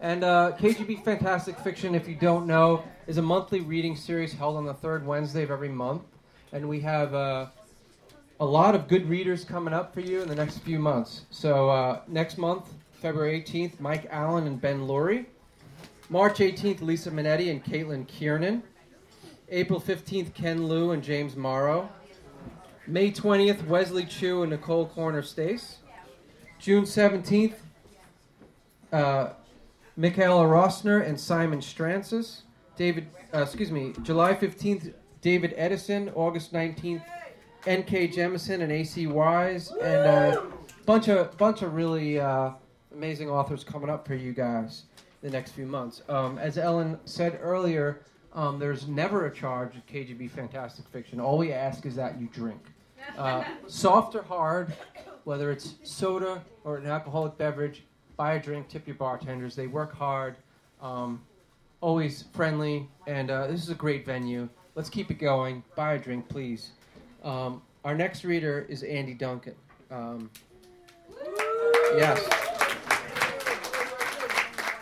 [0.00, 4.56] And uh, KGB Fantastic Fiction, if you don't know, is a monthly reading series held
[4.56, 6.02] on the third Wednesday of every month.
[6.52, 7.46] And we have uh,
[8.40, 11.22] a lot of good readers coming up for you in the next few months.
[11.30, 15.26] So, uh, next month, February 18th, Mike Allen and Ben Loory.
[16.10, 18.62] March 18th, Lisa Mannetti and Caitlin Kiernan.
[19.48, 21.88] April 15th, Ken Liu and James Morrow.
[22.88, 25.78] May 20th, Wesley Chu and Nicole Kornher-Stace.
[26.58, 27.54] June 17th,
[28.92, 29.30] uh,
[29.96, 32.42] Michaela Roessner and Simon Strantzas.
[32.76, 36.10] David, uh, excuse me, July 15th, David Edison.
[36.14, 37.02] August 19th,
[37.66, 38.08] N.K.
[38.08, 39.08] Jemisin and A.C.
[39.08, 39.72] Wise.
[39.72, 40.46] And a uh,
[40.84, 42.52] bunch of, bunch of really uh,
[42.94, 44.84] amazing authors coming up for you guys
[45.22, 46.02] the next few months.
[46.08, 51.18] Um, as Ellen said earlier, um, there's never a charge at KGB Fantastic Fiction.
[51.18, 52.60] All we ask is that you drink.
[53.16, 54.74] Uh, soft or hard,
[55.24, 57.84] whether it's soda or an alcoholic beverage,
[58.16, 59.54] buy a drink, tip your bartenders.
[59.54, 60.36] They work hard,
[60.80, 61.22] um,
[61.80, 64.48] always friendly, and uh, this is a great venue.
[64.74, 65.62] Let's keep it going.
[65.74, 66.70] Buy a drink, please.
[67.24, 69.54] Um, our next reader is Andy Duncan.
[69.90, 70.30] Um,
[71.96, 72.45] yes.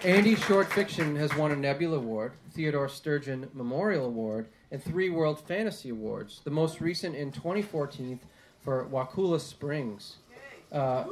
[0.04, 5.40] Andy's short fiction has won a Nebula Award, Theodore Sturgeon Memorial Award, and three World
[5.40, 8.20] Fantasy Awards, the most recent in 2014
[8.60, 10.16] for Wakulla Springs.
[10.70, 11.04] Uh,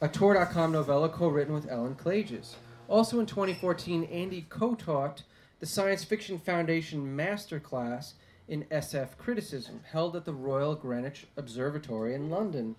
[0.00, 2.54] a Tor.com novella co written with Ellen Klages.
[2.86, 5.24] Also in 2014, Andy co taught
[5.58, 8.12] the Science Fiction Foundation Masterclass
[8.46, 12.76] in SF Criticism, held at the Royal Greenwich Observatory in London.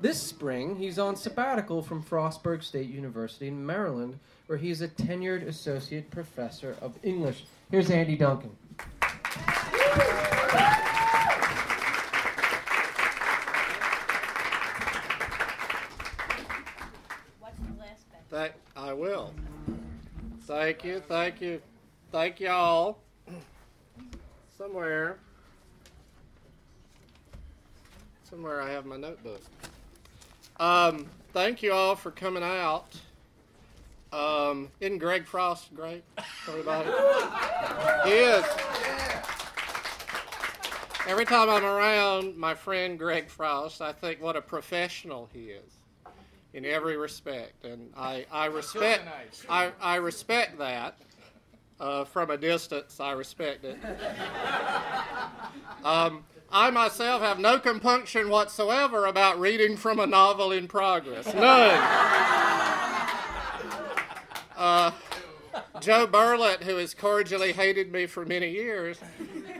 [0.00, 5.44] This spring, he's on sabbatical from Frostburg State University in Maryland, where he's a tenured
[5.44, 7.46] associate professor of English.
[7.68, 8.56] Here's Andy Duncan.
[17.40, 18.20] What's the last bit?
[18.30, 19.34] Thank, I will.
[20.42, 21.60] Thank you, thank you,
[22.12, 22.98] thank y'all.
[24.56, 25.18] Somewhere,
[28.22, 29.40] somewhere I have my notebook.
[30.60, 32.88] Um, thank you all for coming out.
[34.12, 36.02] Um, isn't Greg Frost great?
[36.48, 36.90] Everybody,
[38.04, 38.44] he is.
[41.06, 45.72] Every time I'm around my friend Greg Frost, I think what a professional he is
[46.54, 49.04] in every respect, and I, I respect
[49.48, 50.96] I, I respect that.
[51.80, 53.78] Uh, from a distance, I respect it.
[55.84, 61.26] Um, I myself have no compunction whatsoever about reading from a novel in progress.
[61.34, 61.78] None.
[64.56, 64.90] Uh,
[65.80, 68.98] Joe Burlett, who has cordially hated me for many years,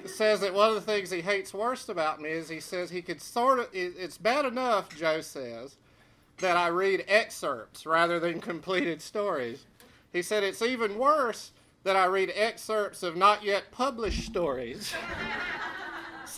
[0.06, 3.02] says that one of the things he hates worst about me is he says he
[3.02, 5.76] could sort of, it's bad enough, Joe says,
[6.38, 9.66] that I read excerpts rather than completed stories.
[10.12, 11.52] He said it's even worse
[11.84, 14.94] that I read excerpts of not yet published stories.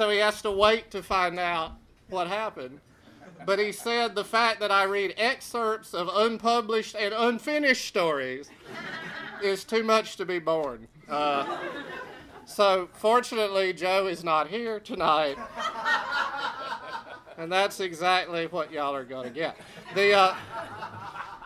[0.01, 1.73] so he has to wait to find out
[2.09, 2.81] what happened.
[3.45, 8.49] But he said the fact that I read excerpts of unpublished and unfinished stories
[9.45, 10.89] is too much to be borne.
[11.07, 11.59] Uh,
[12.47, 15.37] so fortunately, Joe is not here tonight.
[17.37, 19.59] And that's exactly what y'all are going to get.
[19.95, 20.35] The, uh,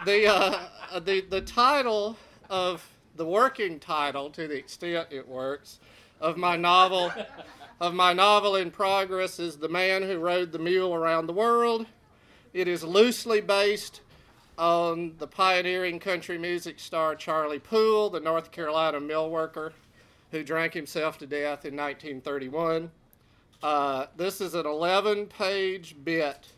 [0.04, 2.16] the, uh, the, the title
[2.48, 5.80] of the working title, to the extent it works,
[6.20, 7.12] of my novel,
[7.80, 11.86] of my novel in progress is "The Man Who Rode the Mule Around the World."
[12.52, 14.00] It is loosely based
[14.56, 19.72] on the pioneering country music star Charlie Poole, the North Carolina mill worker
[20.34, 22.90] who drank himself to death in 1931.
[23.62, 26.48] Uh, this is an 11 page bit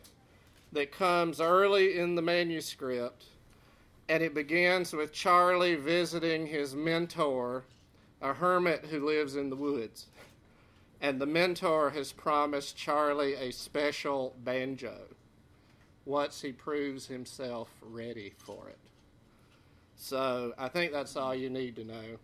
[0.73, 3.25] that comes early in the manuscript,
[4.09, 7.65] and it begins with Charlie visiting his mentor,
[8.23, 10.07] a hermit who lives in the woods.
[11.01, 15.09] And the mentor has promised Charlie a special banjo
[16.05, 18.79] once he proves himself ready for it.
[19.97, 22.19] So I think that's all you need to know.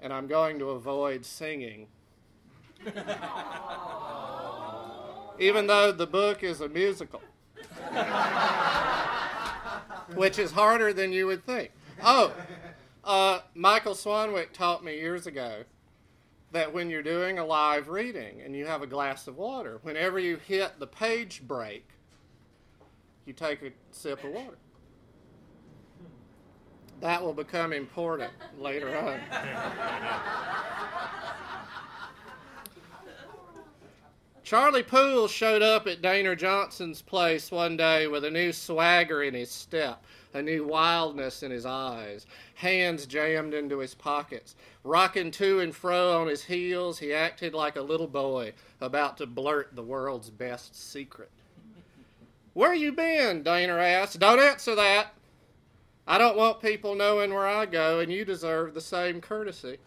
[0.00, 1.88] And I'm going to avoid singing.
[5.38, 7.22] Even though the book is a musical,
[10.14, 11.72] which is harder than you would think.
[12.02, 12.32] Oh,
[13.04, 15.64] uh, Michael Swanwick taught me years ago
[16.52, 20.18] that when you're doing a live reading and you have a glass of water, whenever
[20.18, 21.88] you hit the page break,
[23.24, 24.56] you take a sip of water.
[27.00, 29.20] That will become important later on.
[34.46, 39.34] Charlie Poole showed up at Daner Johnson's place one day with a new swagger in
[39.34, 40.04] his step,
[40.36, 42.26] a new wildness in his eyes,
[42.56, 44.54] hands jammed into his pockets.
[44.84, 49.26] Rocking to and fro on his heels, he acted like a little boy about to
[49.26, 51.30] blurt the world's best secret.
[52.52, 53.42] Where you been?
[53.42, 54.18] Daner asked.
[54.18, 55.14] Don't answer that.
[56.06, 59.78] I don't want people knowing where I go, and you deserve the same courtesy.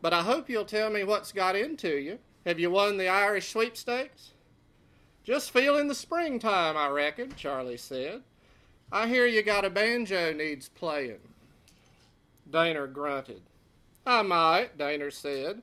[0.00, 2.18] But I hope you'll tell me what's got into you.
[2.46, 4.32] Have you won the Irish sweepstakes?
[5.24, 8.22] Just feeling the springtime, I reckon, Charlie said.
[8.90, 11.18] I hear you got a banjo needs playing.
[12.50, 13.42] Daner grunted.
[14.06, 15.60] I might, Daner said,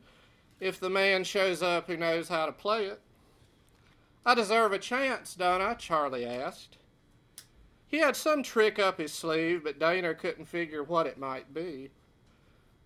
[0.60, 3.02] if the man shows up who knows how to play it.
[4.26, 5.74] I deserve a chance, don't I?
[5.74, 6.78] Charlie asked.
[7.88, 11.90] He had some trick up his sleeve, but Daner couldn't figure what it might be.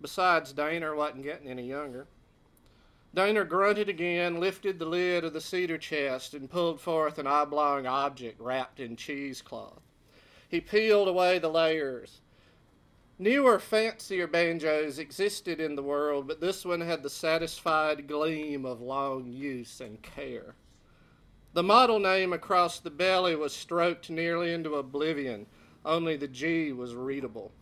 [0.00, 2.06] Besides, Daner wasn't getting any younger.
[3.14, 7.86] Daner grunted again, lifted the lid of the cedar chest, and pulled forth an oblong
[7.86, 9.82] object wrapped in cheesecloth.
[10.50, 12.20] He peeled away the layers.
[13.20, 18.80] Newer, fancier banjos existed in the world, but this one had the satisfied gleam of
[18.80, 20.56] long use and care.
[21.52, 25.46] The model name across the belly was stroked nearly into oblivion,
[25.84, 27.52] only the G was readable.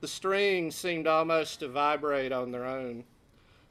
[0.00, 3.04] The strings seemed almost to vibrate on their own.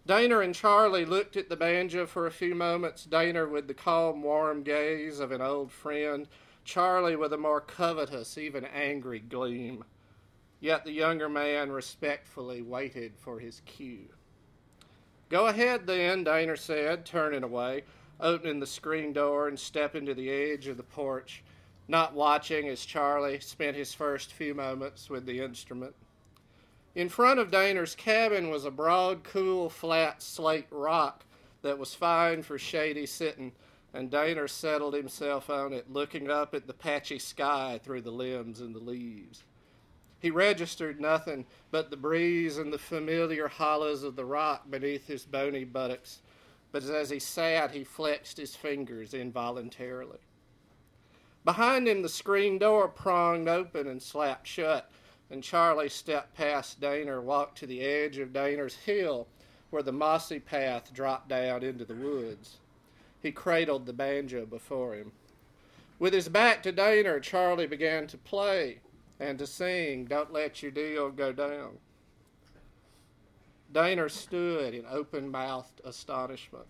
[0.07, 4.21] Daner and Charlie looked at the banjo for a few moments, Daner with the calm,
[4.21, 6.27] warm gaze of an old friend,
[6.63, 9.83] Charlie with a more covetous, even angry gleam.
[10.59, 14.09] Yet the younger man respectfully waited for his cue.
[15.29, 17.83] Go ahead then, Daner said, turning away,
[18.19, 21.43] opening the screen door and stepping to the edge of the porch,
[21.87, 25.95] not watching as Charlie spent his first few moments with the instrument.
[26.95, 31.25] In front of Daner's cabin was a broad, cool, flat slate rock
[31.63, 33.51] that was fine for shady sitting,
[33.93, 38.59] and Daner settled himself on it, looking up at the patchy sky through the limbs
[38.59, 39.43] and the leaves.
[40.19, 45.25] He registered nothing but the breeze and the familiar hollows of the rock beneath his
[45.25, 46.21] bony buttocks,
[46.71, 50.19] but as he sat, he flexed his fingers involuntarily.
[51.45, 54.89] Behind him, the screen door pronged open and slapped shut
[55.33, 59.27] and Charlie stepped past Daner, walked to the edge of Daner's hill
[59.71, 62.57] where the mossy path dropped down into the woods.
[63.23, 65.13] He cradled the banjo before him.
[65.97, 68.81] With his back to Daner, Charlie began to play
[69.17, 71.77] and to sing, Don't Let Your Deal Go Down.
[73.71, 76.67] Daner stood in open mouthed astonishment.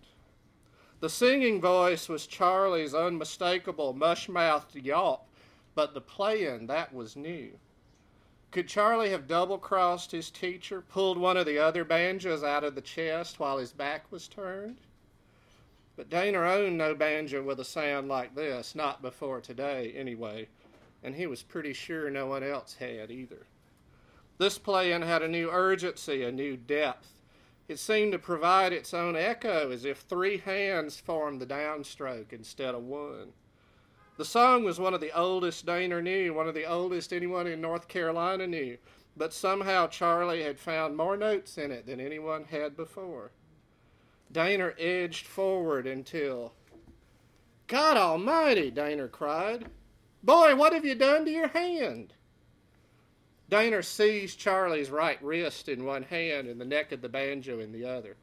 [0.99, 5.27] The singing voice was Charlie's unmistakable mush mouthed yawp,
[5.73, 7.51] but the playing, that was new.
[8.51, 12.75] Could Charlie have double crossed his teacher, pulled one of the other banjos out of
[12.75, 14.77] the chest while his back was turned?
[15.95, 20.47] But Daner owned no banjo with a sound like this, not before today, anyway,
[21.03, 23.45] and he was pretty sure no one else had either.
[24.39, 27.13] This playing had a new urgency, a new depth.
[27.67, 32.73] It seemed to provide its own echo, as if three hands formed the downstroke instead
[32.73, 33.33] of one.
[34.17, 37.61] The song was one of the oldest Daner knew, one of the oldest anyone in
[37.61, 38.77] North Carolina knew,
[39.15, 43.31] but somehow Charlie had found more notes in it than anyone had before.
[44.33, 46.53] Daner edged forward until.
[47.67, 48.71] God Almighty!
[48.71, 49.67] Daner cried.
[50.23, 52.13] Boy, what have you done to your hand?
[53.49, 57.71] Daner seized Charlie's right wrist in one hand and the neck of the banjo in
[57.71, 58.15] the other.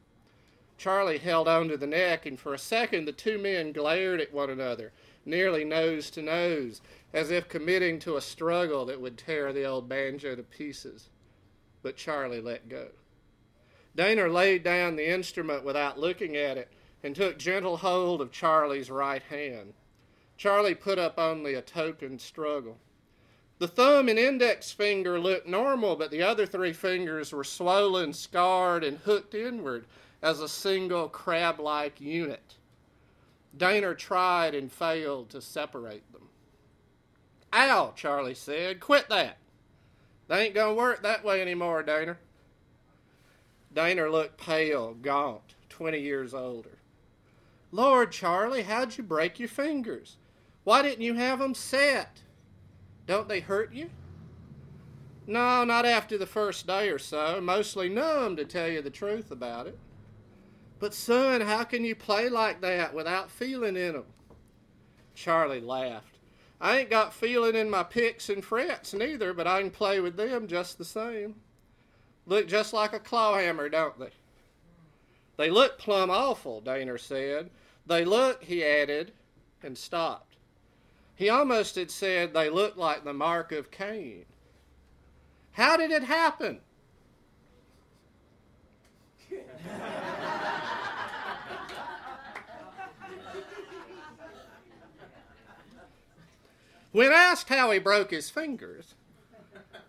[0.77, 4.33] Charlie held on to the neck, and for a second the two men glared at
[4.33, 4.91] one another
[5.25, 6.81] nearly nose to nose,
[7.13, 11.09] as if committing to a struggle that would tear the old banjo to pieces.
[11.83, 12.87] But Charlie let go.
[13.97, 16.71] Daner laid down the instrument without looking at it
[17.03, 19.73] and took gentle hold of Charlie's right hand.
[20.37, 22.77] Charlie put up only a token struggle.
[23.59, 28.83] The thumb and index finger looked normal, but the other three fingers were swollen, scarred,
[28.83, 29.85] and hooked inward
[30.21, 32.55] as a single crab like unit.
[33.55, 36.29] Daner tried and failed to separate them.
[37.53, 38.79] Ow, Charlie said.
[38.79, 39.37] Quit that.
[40.27, 42.17] They ain't to work that way anymore, Daner.
[43.73, 46.79] Daner looked pale, gaunt, 20 years older.
[47.71, 50.17] Lord, Charlie, how'd you break your fingers?
[50.63, 52.21] Why didn't you have them set?
[53.07, 53.89] Don't they hurt you?
[55.25, 57.39] No, not after the first day or so.
[57.39, 59.77] Mostly numb, to tell you the truth about it.
[60.79, 64.05] But, son, how can you play like that without feeling in 'em?
[65.13, 66.17] Charlie laughed.
[66.59, 70.15] I ain't got feeling in my picks and frets neither, but I can play with
[70.15, 71.35] them just the same.
[72.25, 74.11] Look just like a clawhammer, don't they?
[75.37, 77.49] They look plumb awful, Daner said.
[77.85, 79.13] They look, he added,
[79.63, 80.35] and stopped.
[81.15, 84.25] He almost had said they look like the mark of Cain.
[85.51, 86.61] How did it happen?
[96.91, 98.95] when asked how he broke his fingers,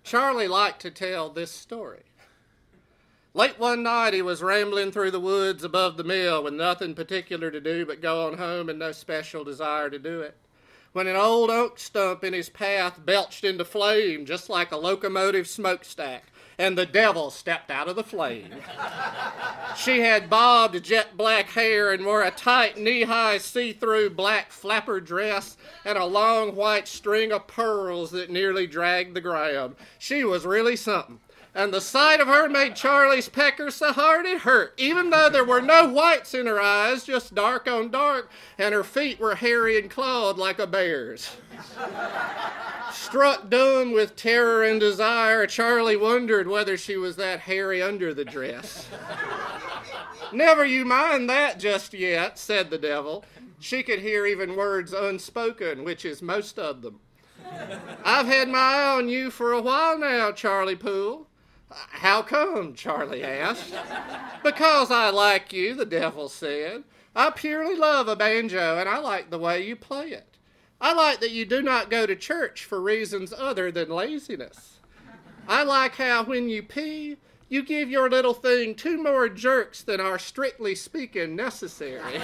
[0.03, 2.03] Charlie liked to tell this story.
[3.35, 7.51] Late one night, he was rambling through the woods above the mill with nothing particular
[7.51, 10.37] to do but go on home and no special desire to do it.
[10.93, 15.49] When an old oak stump in his path belched into flame just like a locomotive
[15.49, 16.25] smokestack,
[16.59, 18.51] and the devil stepped out of the flame.
[19.77, 24.53] she had bobbed jet black hair and wore a tight knee high see through black
[24.53, 25.57] flapper dress
[25.87, 29.75] and a long white string of pearls that nearly dragged the ground.
[29.99, 31.19] She was really something
[31.55, 35.45] and the sight of her made Charlie's pecker so hard it hurt, even though there
[35.45, 39.79] were no whites in her eyes, just dark on dark, and her feet were hairy
[39.79, 41.37] and clawed like a bear's.
[42.91, 48.25] Struck dumb with terror and desire, Charlie wondered whether she was that hairy under the
[48.25, 48.89] dress.
[50.33, 53.25] Never you mind that just yet, said the devil.
[53.61, 57.01] She could hear even words unspoken, which is most of them.
[58.05, 61.27] I've had my eye on you for a while now, Charlie Poole.
[61.75, 62.75] How come?
[62.75, 63.75] Charlie asked.
[64.43, 66.85] because I like you, the devil said.
[67.15, 70.39] I purely love a banjo, and I like the way you play it.
[70.81, 74.81] I like that you do not go to church for reasons other than laziness.
[75.47, 77.19] I like how when you pee,
[77.49, 82.21] you give your little thing two more jerks than are strictly speaking necessary.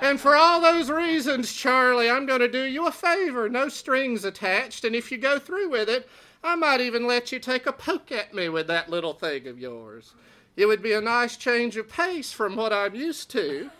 [0.00, 4.24] and for all those reasons, Charlie, I'm going to do you a favor, no strings
[4.24, 6.08] attached, and if you go through with it,
[6.44, 9.58] I might even let you take a poke at me with that little thing of
[9.58, 10.12] yours.
[10.56, 13.70] It would be a nice change of pace from what I'm used to,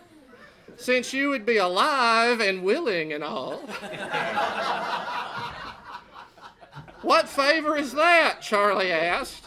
[0.77, 3.59] since you would be alive and willing and all.
[7.03, 8.41] what favor is that?
[8.41, 9.45] Charlie asked.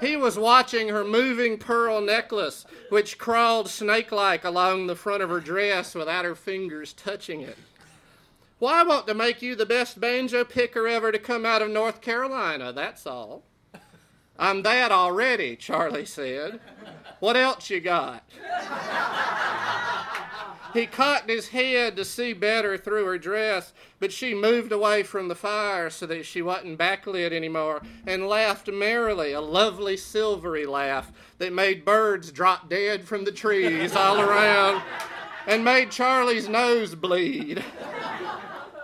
[0.00, 5.28] He was watching her moving pearl necklace, which crawled snake like along the front of
[5.28, 7.58] her dress without her fingers touching it.
[8.60, 11.70] Well, I want to make you the best banjo picker ever to come out of
[11.70, 13.42] North Carolina, that's all.
[14.38, 16.60] I'm that already, Charlie said.
[17.20, 18.24] What else you got?
[20.72, 25.28] he cocked his head to see better through her dress, but she moved away from
[25.28, 31.12] the fire so that she wasn't backlit anymore and laughed merrily, a lovely silvery laugh
[31.38, 34.82] that made birds drop dead from the trees all around
[35.46, 37.62] and made Charlie's nose bleed.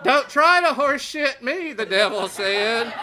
[0.03, 2.93] Don't try to horse shit me, the devil said.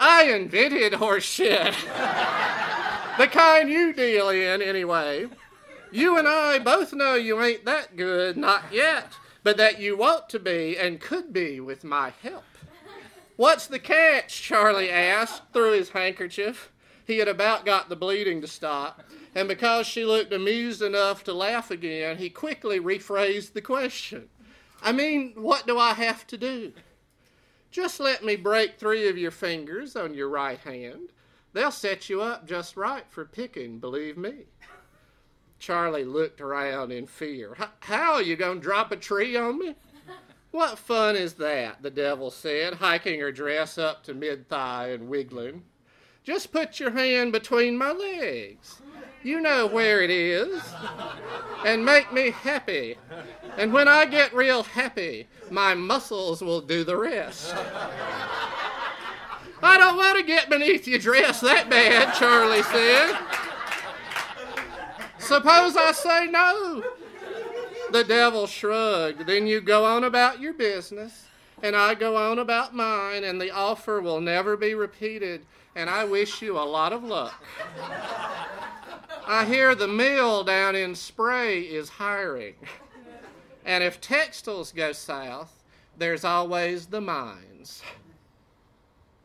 [0.00, 1.74] I invented horse shit.
[3.18, 5.26] the kind you deal in, anyway.
[5.92, 10.28] You and I both know you ain't that good, not yet, but that you want
[10.30, 12.44] to be and could be with my help.
[13.36, 14.42] What's the catch?
[14.42, 16.70] Charlie asked through his handkerchief.
[17.06, 19.02] He had about got the bleeding to stop,
[19.34, 24.28] and because she looked amused enough to laugh again, he quickly rephrased the question.
[24.82, 26.72] I mean, what do I have to do?
[27.70, 31.10] Just let me break three of your fingers on your right hand.
[31.52, 34.44] They'll set you up just right for picking, believe me.
[35.58, 37.56] Charlie looked around in fear.
[37.80, 39.76] How are you going to drop a tree on me?
[40.50, 41.82] What fun is that?
[41.82, 45.62] the devil said, hiking her dress up to mid thigh and wiggling.
[46.24, 48.80] Just put your hand between my legs.
[49.22, 50.62] You know where it is.
[51.64, 52.96] And make me happy.
[53.58, 57.54] And when I get real happy, my muscles will do the rest.
[59.62, 63.18] I don't want to get beneath your dress that bad, Charlie said.
[65.18, 66.82] Suppose I say no.
[67.92, 69.26] The devil shrugged.
[69.26, 71.26] Then you go on about your business,
[71.62, 75.44] and I go on about mine, and the offer will never be repeated,
[75.76, 77.44] and I wish you a lot of luck.
[79.26, 82.54] I hear the mill down in Spray is hiring.
[83.64, 85.62] And if textiles go south,
[85.96, 87.82] there's always the mines.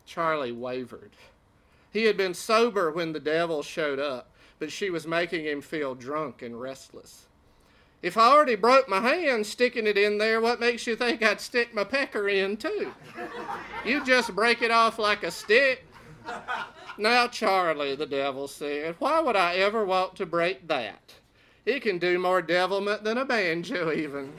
[0.06, 1.12] Charlie wavered.
[1.92, 4.30] He had been sober when the devil showed up,
[4.60, 7.26] but she was making him feel drunk and restless.
[8.02, 11.42] If I already broke my hand sticking it in there, what makes you think I'd
[11.42, 12.92] stick my pecker in too?
[13.84, 15.86] You just break it off like a stick.
[16.98, 21.16] Now, Charlie, the devil said, why would I ever want to break that?
[21.66, 24.34] He can do more devilment than a banjo, even.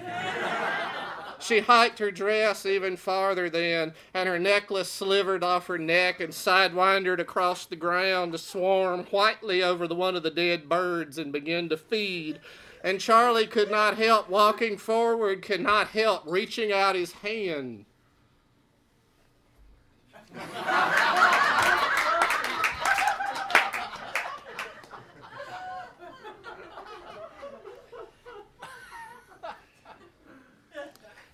[1.38, 6.32] She hiked her dress even farther then, and her necklace slivered off her neck and
[6.32, 11.32] sidewindered across the ground to swarm whitely over the one of the dead birds and
[11.32, 12.40] begin to feed.
[12.82, 17.84] And Charlie could not help walking forward, could not help reaching out his hand.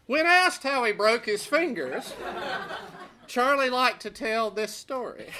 [0.07, 2.15] When asked how he broke his fingers,
[3.27, 5.31] Charlie liked to tell this story.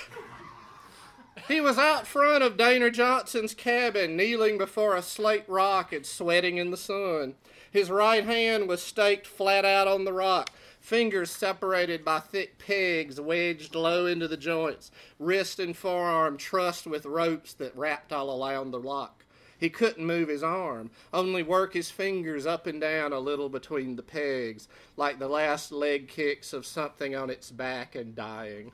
[1.49, 6.59] He was out front of Daner Johnson's cabin, kneeling before a slate rock and sweating
[6.59, 7.35] in the sun.
[7.71, 13.21] His right hand was staked flat out on the rock, fingers separated by thick pegs
[13.21, 18.71] wedged low into the joints, wrist and forearm trussed with ropes that wrapped all around
[18.71, 19.22] the rock.
[19.63, 23.95] He couldn't move his arm, only work his fingers up and down a little between
[23.95, 28.73] the pegs, like the last leg kicks of something on its back and dying.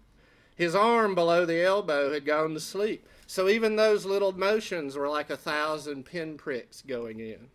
[0.57, 5.11] His arm below the elbow had gone to sleep, so even those little motions were
[5.11, 7.51] like a thousand pinpricks going in.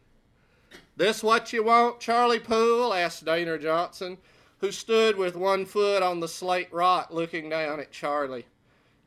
[0.96, 2.94] This what you want, Charlie Poole?
[2.94, 4.20] asked Daner Johnson,
[4.60, 8.46] who stood with one foot on the slate rock looking down at Charlie.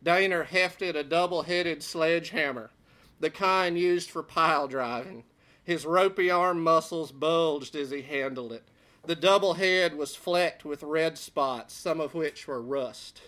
[0.04, 2.72] Daner hefted a double headed sledgehammer
[3.20, 5.24] the kind used for pile driving.
[5.64, 8.64] His ropey arm muscles bulged as he handled it.
[9.04, 13.22] The double head was flecked with red spots, some of which were rust.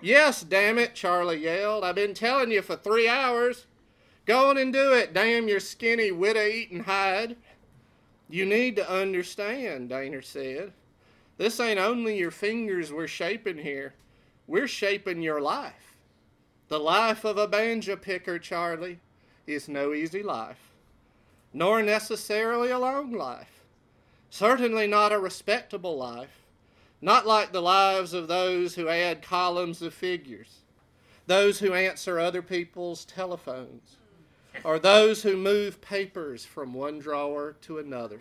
[0.00, 1.84] Yes, damn it, Charlie yelled.
[1.84, 3.66] I've been telling you for three hours.
[4.26, 7.36] Go on and do it, damn your skinny, widow eating hide.
[8.28, 10.72] You need to understand, Daner said.
[11.36, 13.94] This ain't only your fingers we're shaping here,
[14.46, 15.93] we're shaping your life.
[16.68, 18.98] The life of a banjo picker, Charlie,
[19.46, 20.70] is no easy life,
[21.52, 23.60] nor necessarily a long life.
[24.30, 26.42] Certainly not a respectable life,
[27.00, 30.60] not like the lives of those who add columns of figures,
[31.26, 33.96] those who answer other people's telephones,
[34.64, 38.20] or those who move papers from one drawer to another.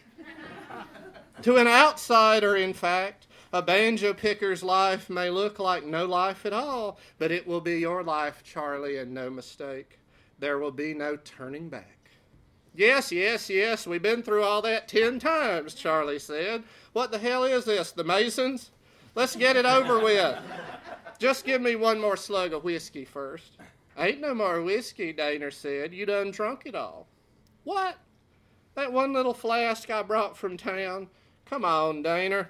[1.42, 6.54] to an outsider, in fact, a banjo picker's life may look like no life at
[6.54, 10.00] all, but it will be your life, Charlie, and no mistake.
[10.40, 12.10] There will be no turning back.
[12.76, 16.64] Yes, yes, yes, we've been through all that ten times, Charlie said.
[16.94, 18.72] What the hell is this, the Masons?
[19.14, 20.40] Let's get it over with.
[21.20, 23.58] Just give me one more slug of whiskey first.
[23.96, 25.94] Ain't no more whiskey, Daner said.
[25.94, 27.06] You done drunk it all.
[27.64, 27.98] What?
[28.74, 31.08] That one little flask I brought from town?
[31.46, 32.48] Come on, Daner.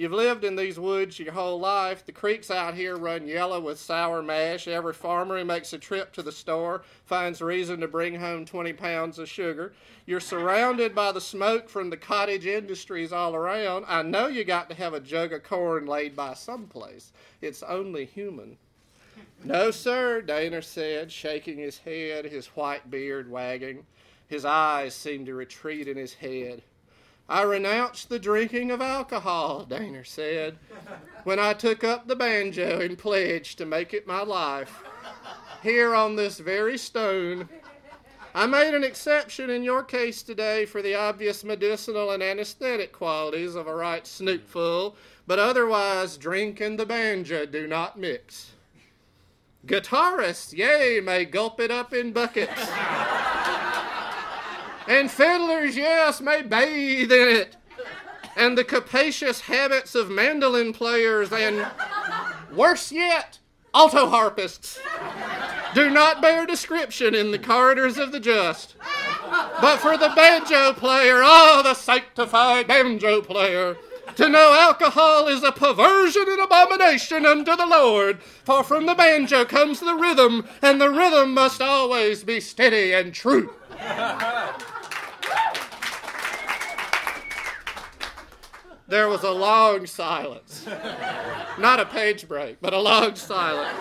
[0.00, 2.06] You've lived in these woods your whole life.
[2.06, 4.66] The creeks out here run yellow with sour mash.
[4.66, 8.72] Every farmer who makes a trip to the store finds reason to bring home 20
[8.72, 9.74] pounds of sugar.
[10.06, 13.84] You're surrounded by the smoke from the cottage industries all around.
[13.88, 17.12] I know you got to have a jug of corn laid by someplace.
[17.42, 18.56] It's only human.
[19.44, 23.84] No, sir, Daner said, shaking his head, his white beard wagging.
[24.28, 26.62] His eyes seemed to retreat in his head.
[27.30, 30.58] I renounced the drinking of alcohol, Daner said,
[31.22, 34.82] when I took up the banjo and pledged to make it my life.
[35.62, 37.48] Here on this very stone,
[38.34, 43.54] I made an exception in your case today for the obvious medicinal and anesthetic qualities
[43.54, 44.96] of a right snoopful,
[45.28, 48.50] but otherwise drink and the banjo do not mix.
[49.66, 52.68] Guitarists, yea, may gulp it up in buckets.
[54.88, 57.56] And fiddlers, yes, may bathe in it.
[58.36, 61.66] And the capacious habits of mandolin players and,
[62.52, 63.38] worse yet,
[63.72, 64.80] auto harpists
[65.74, 68.74] do not bear description in the corridors of the just.
[69.60, 73.76] But for the banjo player, oh, the sanctified banjo player,
[74.16, 78.20] to know alcohol is a perversion and abomination unto the Lord.
[78.22, 83.14] For from the banjo comes the rhythm, and the rhythm must always be steady and
[83.14, 83.54] true.
[88.90, 90.66] There was a long silence.
[90.66, 93.78] Not a page break, but a long silence.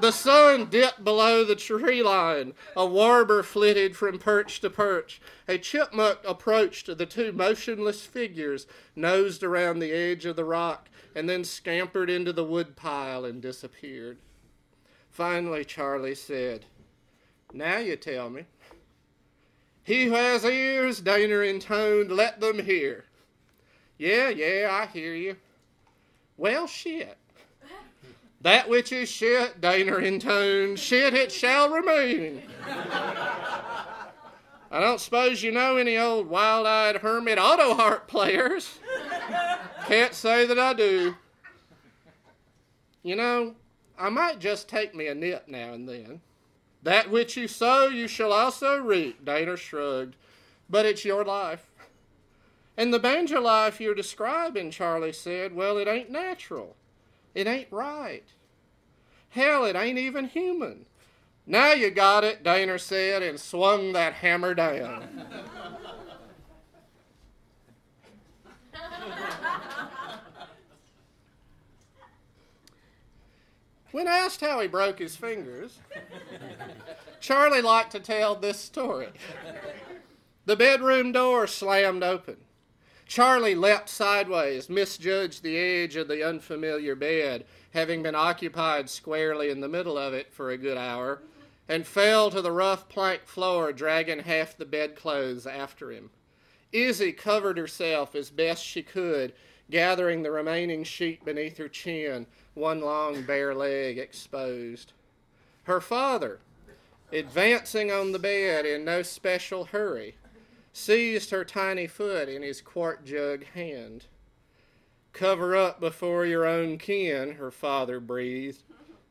[0.00, 2.54] The sun dipped below the tree line.
[2.76, 5.20] A warbler flitted from perch to perch.
[5.46, 8.66] A chipmunk approached the two motionless figures,
[8.96, 14.18] nosed around the edge of the rock, and then scampered into the woodpile and disappeared.
[15.10, 16.64] Finally, Charlie said,
[17.52, 18.46] Now you tell me.
[19.84, 23.04] He who has ears, Daner intoned, let them hear.
[23.98, 25.36] Yeah, yeah, I hear you.
[26.36, 27.16] Well, shit.
[28.40, 32.42] That which is shit, Daner intoned, shit it shall remain.
[34.70, 38.78] I don't suppose you know any old wild eyed hermit auto harp players.
[39.86, 41.16] Can't say that I do.
[43.02, 43.54] You know,
[43.98, 46.20] I might just take me a nip now and then.
[46.84, 50.14] That which you sow, you shall also reap, Daner shrugged.
[50.70, 51.67] But it's your life.
[52.78, 56.76] And the banjo life you're describing, Charlie said, well, it ain't natural.
[57.34, 58.22] It ain't right.
[59.30, 60.86] Hell, it ain't even human.
[61.44, 65.26] Now you got it, Daner said, and swung that hammer down.
[73.90, 75.80] when asked how he broke his fingers,
[77.18, 79.08] Charlie liked to tell this story.
[80.44, 82.36] The bedroom door slammed open.
[83.08, 89.60] Charlie leapt sideways, misjudged the edge of the unfamiliar bed, having been occupied squarely in
[89.60, 91.22] the middle of it for a good hour,
[91.70, 96.10] and fell to the rough plank floor, dragging half the bedclothes after him.
[96.70, 99.32] Izzy covered herself as best she could,
[99.70, 104.92] gathering the remaining sheet beneath her chin, one long bare leg exposed.
[105.62, 106.40] Her father,
[107.10, 110.16] advancing on the bed in no special hurry,
[110.78, 114.06] seized her tiny foot in his quart jug hand.
[115.12, 118.62] Cover up before your own kin, her father breathed,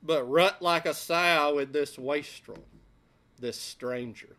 [0.02, 2.64] but rut like a sow with this wastrel,
[3.40, 4.38] this stranger.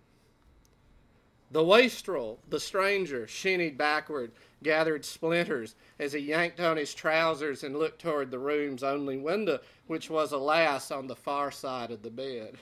[1.51, 7.79] The wastrel, the stranger, shinnied backward, gathered splinters as he yanked on his trousers and
[7.79, 12.11] looked toward the room's only window, which was, alas, on the far side of the
[12.11, 12.57] bed.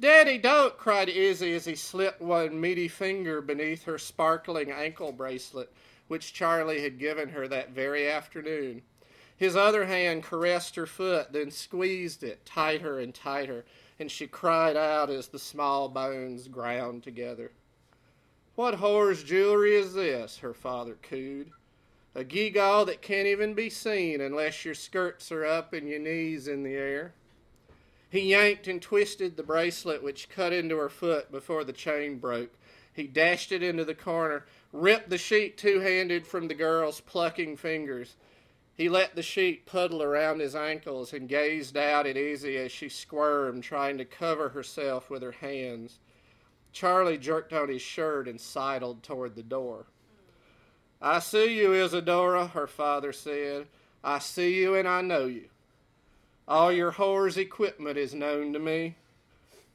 [0.00, 5.72] Daddy, don't, cried Izzy as he slipped one meaty finger beneath her sparkling ankle bracelet,
[6.08, 8.82] which Charlie had given her that very afternoon.
[9.36, 13.64] His other hand caressed her foot, then squeezed it tighter and tighter,
[13.98, 17.52] and she cried out as the small bones ground together.
[18.56, 20.38] What whore's jewelry is this?
[20.38, 21.50] her father cooed.
[22.14, 26.46] A gewgaw that can't even be seen unless your skirts are up and your knees
[26.46, 27.14] in the air.
[28.14, 32.52] He yanked and twisted the bracelet which cut into her foot before the chain broke.
[32.92, 37.56] He dashed it into the corner, ripped the sheet two handed from the girl's plucking
[37.56, 38.14] fingers.
[38.76, 42.88] He let the sheet puddle around his ankles and gazed out at Izzy as she
[42.88, 45.98] squirmed, trying to cover herself with her hands.
[46.70, 49.86] Charlie jerked on his shirt and sidled toward the door.
[51.02, 53.66] I see you, Isadora, her father said.
[54.04, 55.48] I see you and I know you.
[56.46, 58.96] All your whore's equipment is known to me.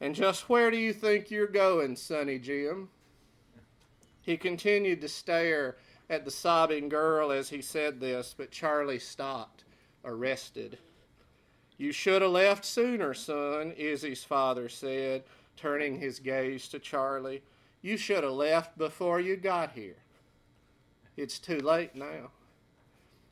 [0.01, 2.89] And just where do you think you're going, Sonny Jim?
[4.21, 5.77] He continued to stare
[6.09, 9.63] at the sobbing girl as he said this, but Charlie stopped,
[10.05, 10.77] arrested.
[11.77, 15.23] You should have left sooner, son, Izzy's father said,
[15.55, 17.41] turning his gaze to Charlie.
[17.81, 19.97] You should have left before you got here.
[21.15, 22.31] It's too late now.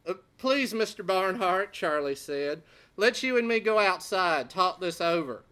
[0.07, 1.05] Uh, please, Mr.
[1.05, 2.61] Barnhart, Charlie said.
[3.00, 5.43] Let you and me go outside, talk this over.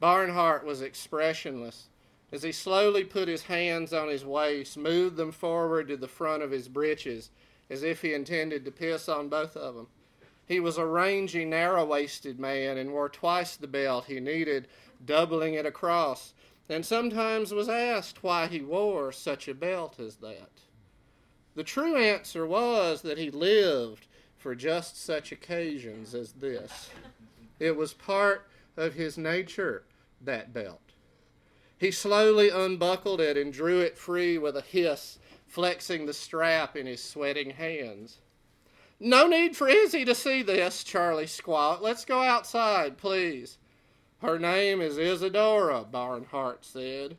[0.00, 1.88] Barnhart was expressionless
[2.30, 6.42] as he slowly put his hands on his waist, moved them forward to the front
[6.42, 7.30] of his breeches,
[7.70, 9.86] as if he intended to piss on both of them.
[10.46, 14.68] He was a rangy, narrow waisted man and wore twice the belt he needed,
[15.04, 16.34] doubling it across,
[16.68, 20.50] and sometimes was asked why he wore such a belt as that.
[21.54, 24.06] The true answer was that he lived
[24.42, 26.90] for just such occasions as this.
[27.60, 29.84] It was part of his nature,
[30.20, 30.80] that belt.
[31.78, 36.86] He slowly unbuckled it and drew it free with a hiss, flexing the strap in
[36.86, 38.18] his sweating hands.
[38.98, 41.82] No need for Izzy to see this, Charlie squawked.
[41.82, 43.58] Let's go outside, please.
[44.22, 47.16] Her name is Isadora, Barnhart said.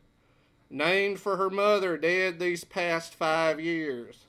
[0.70, 4.26] Named for her mother, dead these past five years.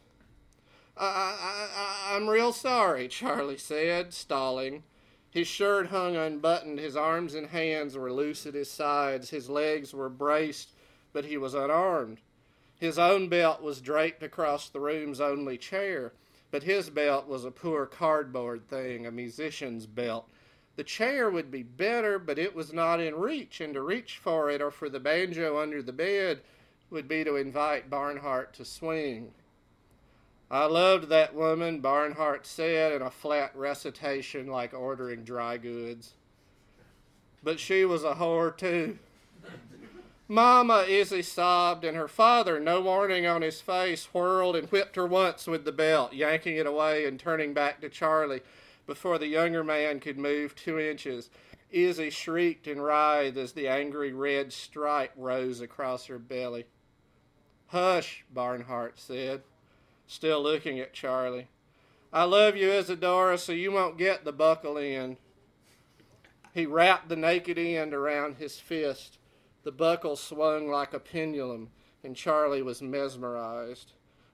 [0.96, 4.84] I, I, I'm real sorry, Charlie said, stalling.
[5.30, 9.92] His shirt hung unbuttoned, his arms and hands were loose at his sides, his legs
[9.92, 10.70] were braced,
[11.12, 12.20] but he was unarmed.
[12.78, 16.12] His own belt was draped across the room's only chair,
[16.52, 20.28] but his belt was a poor cardboard thing, a musician's belt.
[20.76, 24.50] The chair would be better, but it was not in reach, and to reach for
[24.50, 26.42] it or for the banjo under the bed
[26.90, 29.32] would be to invite Barnhart to swing.
[30.54, 36.12] I loved that woman, Barnhart said in a flat recitation like ordering dry goods.
[37.42, 39.00] But she was a whore, too.
[40.28, 45.08] Mama, Izzy sobbed, and her father, no warning on his face, whirled and whipped her
[45.08, 48.42] once with the belt, yanking it away and turning back to Charlie
[48.86, 51.30] before the younger man could move two inches.
[51.72, 56.66] Izzy shrieked and writhed as the angry red stripe rose across her belly.
[57.66, 59.42] Hush, Barnhart said,
[60.06, 61.48] still looking at Charlie.
[62.12, 65.16] I love you, Isadora, so you won't get the buckle end.
[66.52, 69.18] He wrapped the naked end around his fist.
[69.64, 71.70] The buckle swung like a pendulum,
[72.04, 73.92] and Charlie was mesmerized.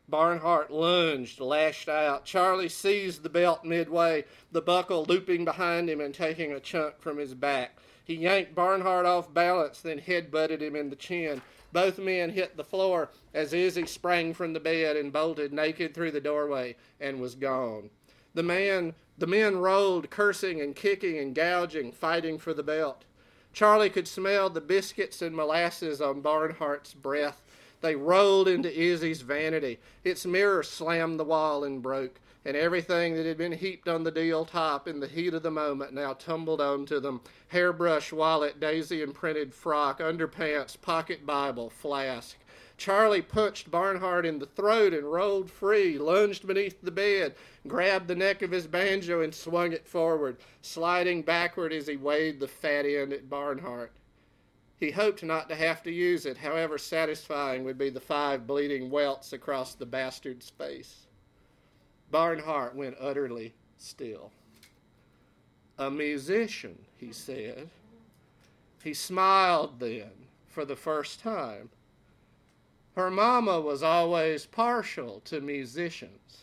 [0.08, 2.24] Barnhart lunged, lashed out.
[2.24, 7.16] Charlie seized the belt midway, the buckle looping behind him and taking a chunk from
[7.16, 7.78] his back.
[8.04, 11.40] He yanked Barnhart off balance, then head-butted him in the chin.
[11.72, 16.10] Both men hit the floor as Izzy sprang from the bed and bolted naked through
[16.10, 17.90] the doorway and was gone.
[18.34, 23.04] The man the men rolled, cursing and kicking and gouging, fighting for the belt.
[23.52, 27.42] Charlie could smell the biscuits and molasses on Barnhart's breath.
[27.82, 29.78] They rolled into Izzy's vanity.
[30.04, 34.10] Its mirror slammed the wall and broke, and everything that had been heaped on the
[34.10, 39.02] deal top in the heat of the moment now tumbled onto them hairbrush, wallet, daisy
[39.02, 42.36] imprinted frock, underpants, pocket Bible, flask.
[42.78, 47.34] Charlie punched Barnhart in the throat and rolled free, lunged beneath the bed,
[47.68, 52.40] grabbed the neck of his banjo and swung it forward, sliding backward as he weighed
[52.40, 53.92] the fat end at Barnhart.
[54.78, 58.88] He hoped not to have to use it, however satisfying would be the five bleeding
[58.88, 61.06] welts across the bastard's face.
[62.10, 64.30] Barnhart went utterly still.
[65.78, 67.70] A musician, he said.
[68.82, 70.10] He smiled then
[70.48, 71.70] for the first time.
[72.96, 76.42] Her mama was always partial to musicians.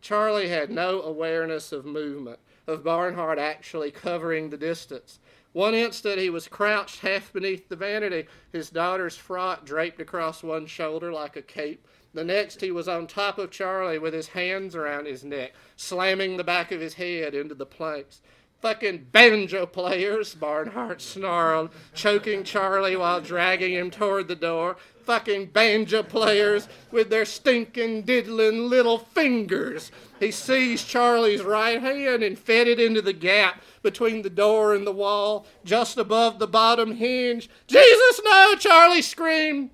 [0.00, 5.18] Charlie had no awareness of movement, of Barnhart actually covering the distance.
[5.52, 10.66] One instant he was crouched half beneath the vanity, his daughter's frock draped across one
[10.66, 11.86] shoulder like a cape.
[12.12, 16.36] The next he was on top of Charlie with his hands around his neck, slamming
[16.36, 18.20] the back of his head into the planks.
[18.60, 24.76] Fucking banjo players, Barnhart snarled, choking Charlie while dragging him toward the door.
[25.04, 29.90] Fucking banjo players with their stinking, diddling little fingers.
[30.18, 34.86] He seized Charlie's right hand and fed it into the gap between the door and
[34.86, 37.48] the wall, just above the bottom hinge.
[37.66, 38.56] Jesus, no!
[38.56, 39.70] Charlie screamed.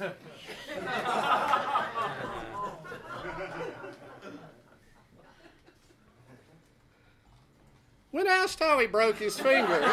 [8.10, 9.90] When asked how he broke his fingers,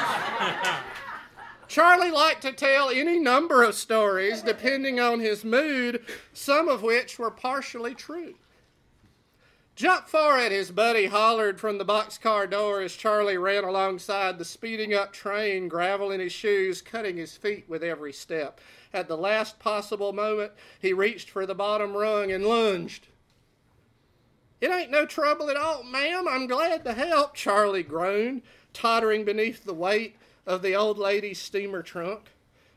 [1.70, 6.04] Charlie liked to tell any number of stories depending on his mood,
[6.34, 8.36] some of which were partially true.
[9.76, 14.44] Jump for it, his buddy hollered from the boxcar door as Charlie ran alongside the
[14.44, 18.60] speeding up train, gravel in his shoes, cutting his feet with every step.
[18.94, 23.08] At the last possible moment, he reached for the bottom rung and lunged.
[24.62, 26.28] It ain't no trouble at all, ma'am.
[26.28, 28.42] I'm glad to help, Charlie groaned,
[28.74, 32.32] tottering beneath the weight of the old lady's steamer trunk.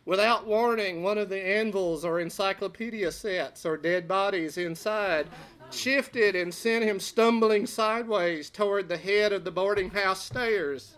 [0.04, 5.28] Without warning, one of the anvils or encyclopedia sets or dead bodies inside
[5.70, 10.96] shifted and sent him stumbling sideways toward the head of the boarding house stairs.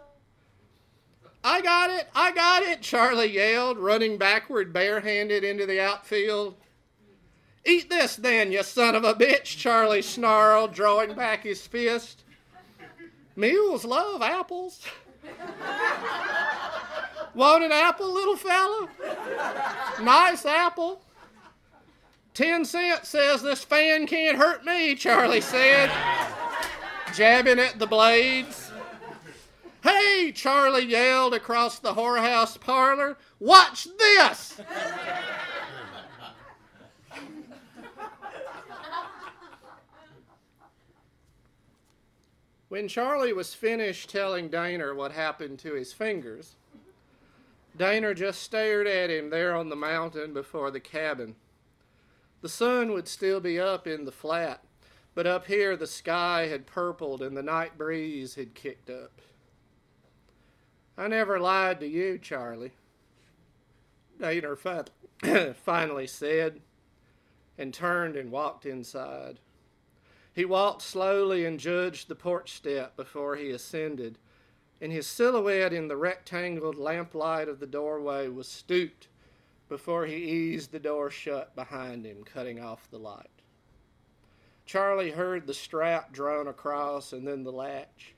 [1.47, 2.09] I got it!
[2.15, 2.81] I got it!
[2.81, 6.57] Charlie yelled, running backward barehanded into the outfield.
[7.67, 12.25] Eat this then, you son of a bitch, Charlie snarled, drawing back his fist.
[13.37, 14.81] Mules love apples.
[17.35, 18.89] Want an apple, little fella?
[20.03, 21.03] Nice apple.
[22.33, 25.91] Ten cents says this fan can't hurt me, Charlie said,
[27.15, 28.64] jabbing at the blades.
[29.85, 33.19] Hey, Charlie yelled across the whorehouse parlor.
[33.39, 34.59] Watch this!
[42.71, 46.57] When Charlie was finished telling Daner what happened to his fingers,
[47.77, 51.35] Daner just stared at him there on the mountain before the cabin.
[52.41, 54.65] The sun would still be up in the flat,
[55.15, 59.21] but up here the sky had purpled and the night breeze had kicked up.
[60.97, 62.73] I never lied to you, Charlie,
[64.21, 64.57] Daner
[65.57, 66.61] finally said,
[67.59, 69.41] and turned and walked inside.
[70.33, 74.19] He walked slowly and judged the porch step before he ascended,
[74.81, 79.09] and his silhouette in the rectangled lamplight of the doorway was stooped
[79.69, 83.31] before he eased the door shut behind him, cutting off the light.
[84.67, 88.14] Charlie heard the strap drawn across and then the latch.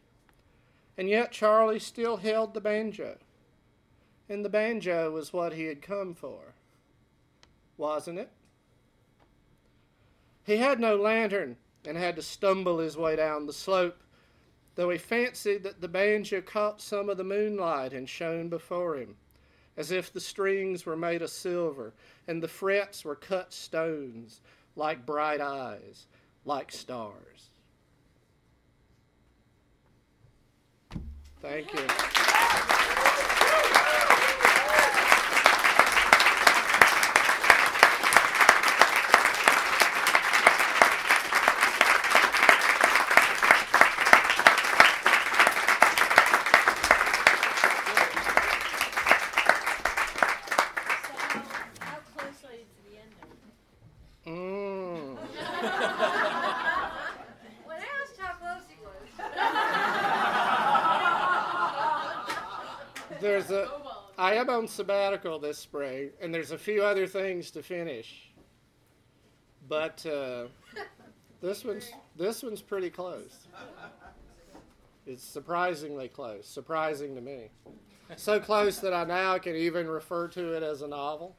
[0.99, 3.19] And yet Charlie still held the banjo.
[4.29, 6.55] And the banjo was what he had come for,
[7.77, 8.31] wasn't it?
[10.45, 14.03] He had no lantern and had to stumble his way down the slope.
[14.77, 19.17] though he fancied that the banjo caught some of the moonlight and shone before him,
[19.77, 21.93] as if the strings were made of silver
[22.29, 24.41] and the frets were cut stones,
[24.77, 26.07] like bright eyes,
[26.45, 27.51] like stars.
[31.43, 31.87] Thank you.
[51.07, 51.13] So,
[51.81, 53.33] how close are you to the ending?
[54.27, 55.17] Mm.
[57.65, 59.07] When I asked how close he was.
[63.21, 63.69] There's a.
[64.47, 68.31] I am on sabbatical this spring, and there's a few other things to finish.
[69.69, 70.45] But uh,
[71.41, 73.49] this one's this one's pretty close.
[75.05, 76.47] It's surprisingly close.
[76.47, 77.49] Surprising to me.
[78.17, 81.35] So close that I now can even refer to it as a novel,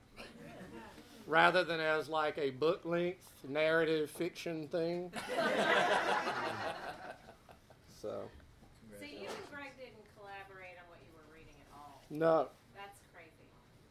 [1.25, 5.13] rather than as like a book length narrative fiction thing.
[8.01, 8.23] so
[8.99, 12.01] So you and Greg didn't collaborate on what you were reading at all.
[12.09, 12.49] no.
[12.75, 13.31] That's crazy.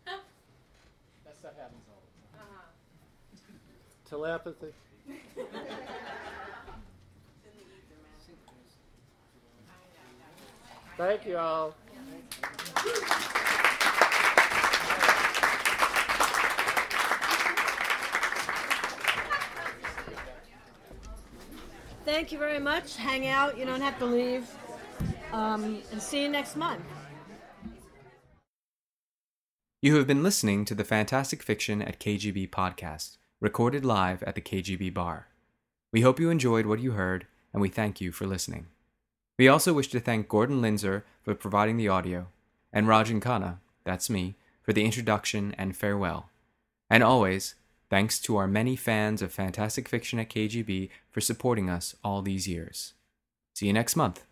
[0.06, 2.46] That stuff happens all the time.
[2.46, 2.70] Uh-huh.
[4.08, 4.72] Telepathy.
[10.96, 11.74] Thank you all.
[22.04, 22.96] Thank you very much.
[22.96, 23.58] Hang out.
[23.58, 24.48] You don't have to leave.
[25.32, 26.82] Um, and see you next month.
[29.82, 34.40] You have been listening to the Fantastic Fiction at KGB podcast, recorded live at the
[34.40, 35.28] KGB bar.
[35.92, 38.66] We hope you enjoyed what you heard, and we thank you for listening.
[39.38, 42.28] We also wish to thank Gordon Linzer for providing the audio,
[42.72, 46.30] and Rajan Khanna, that's me, for the introduction and farewell.
[46.88, 47.54] And always,
[47.90, 52.48] thanks to our many fans of Fantastic Fiction at KGB for supporting us all these
[52.48, 52.94] years.
[53.54, 54.24] See you next month.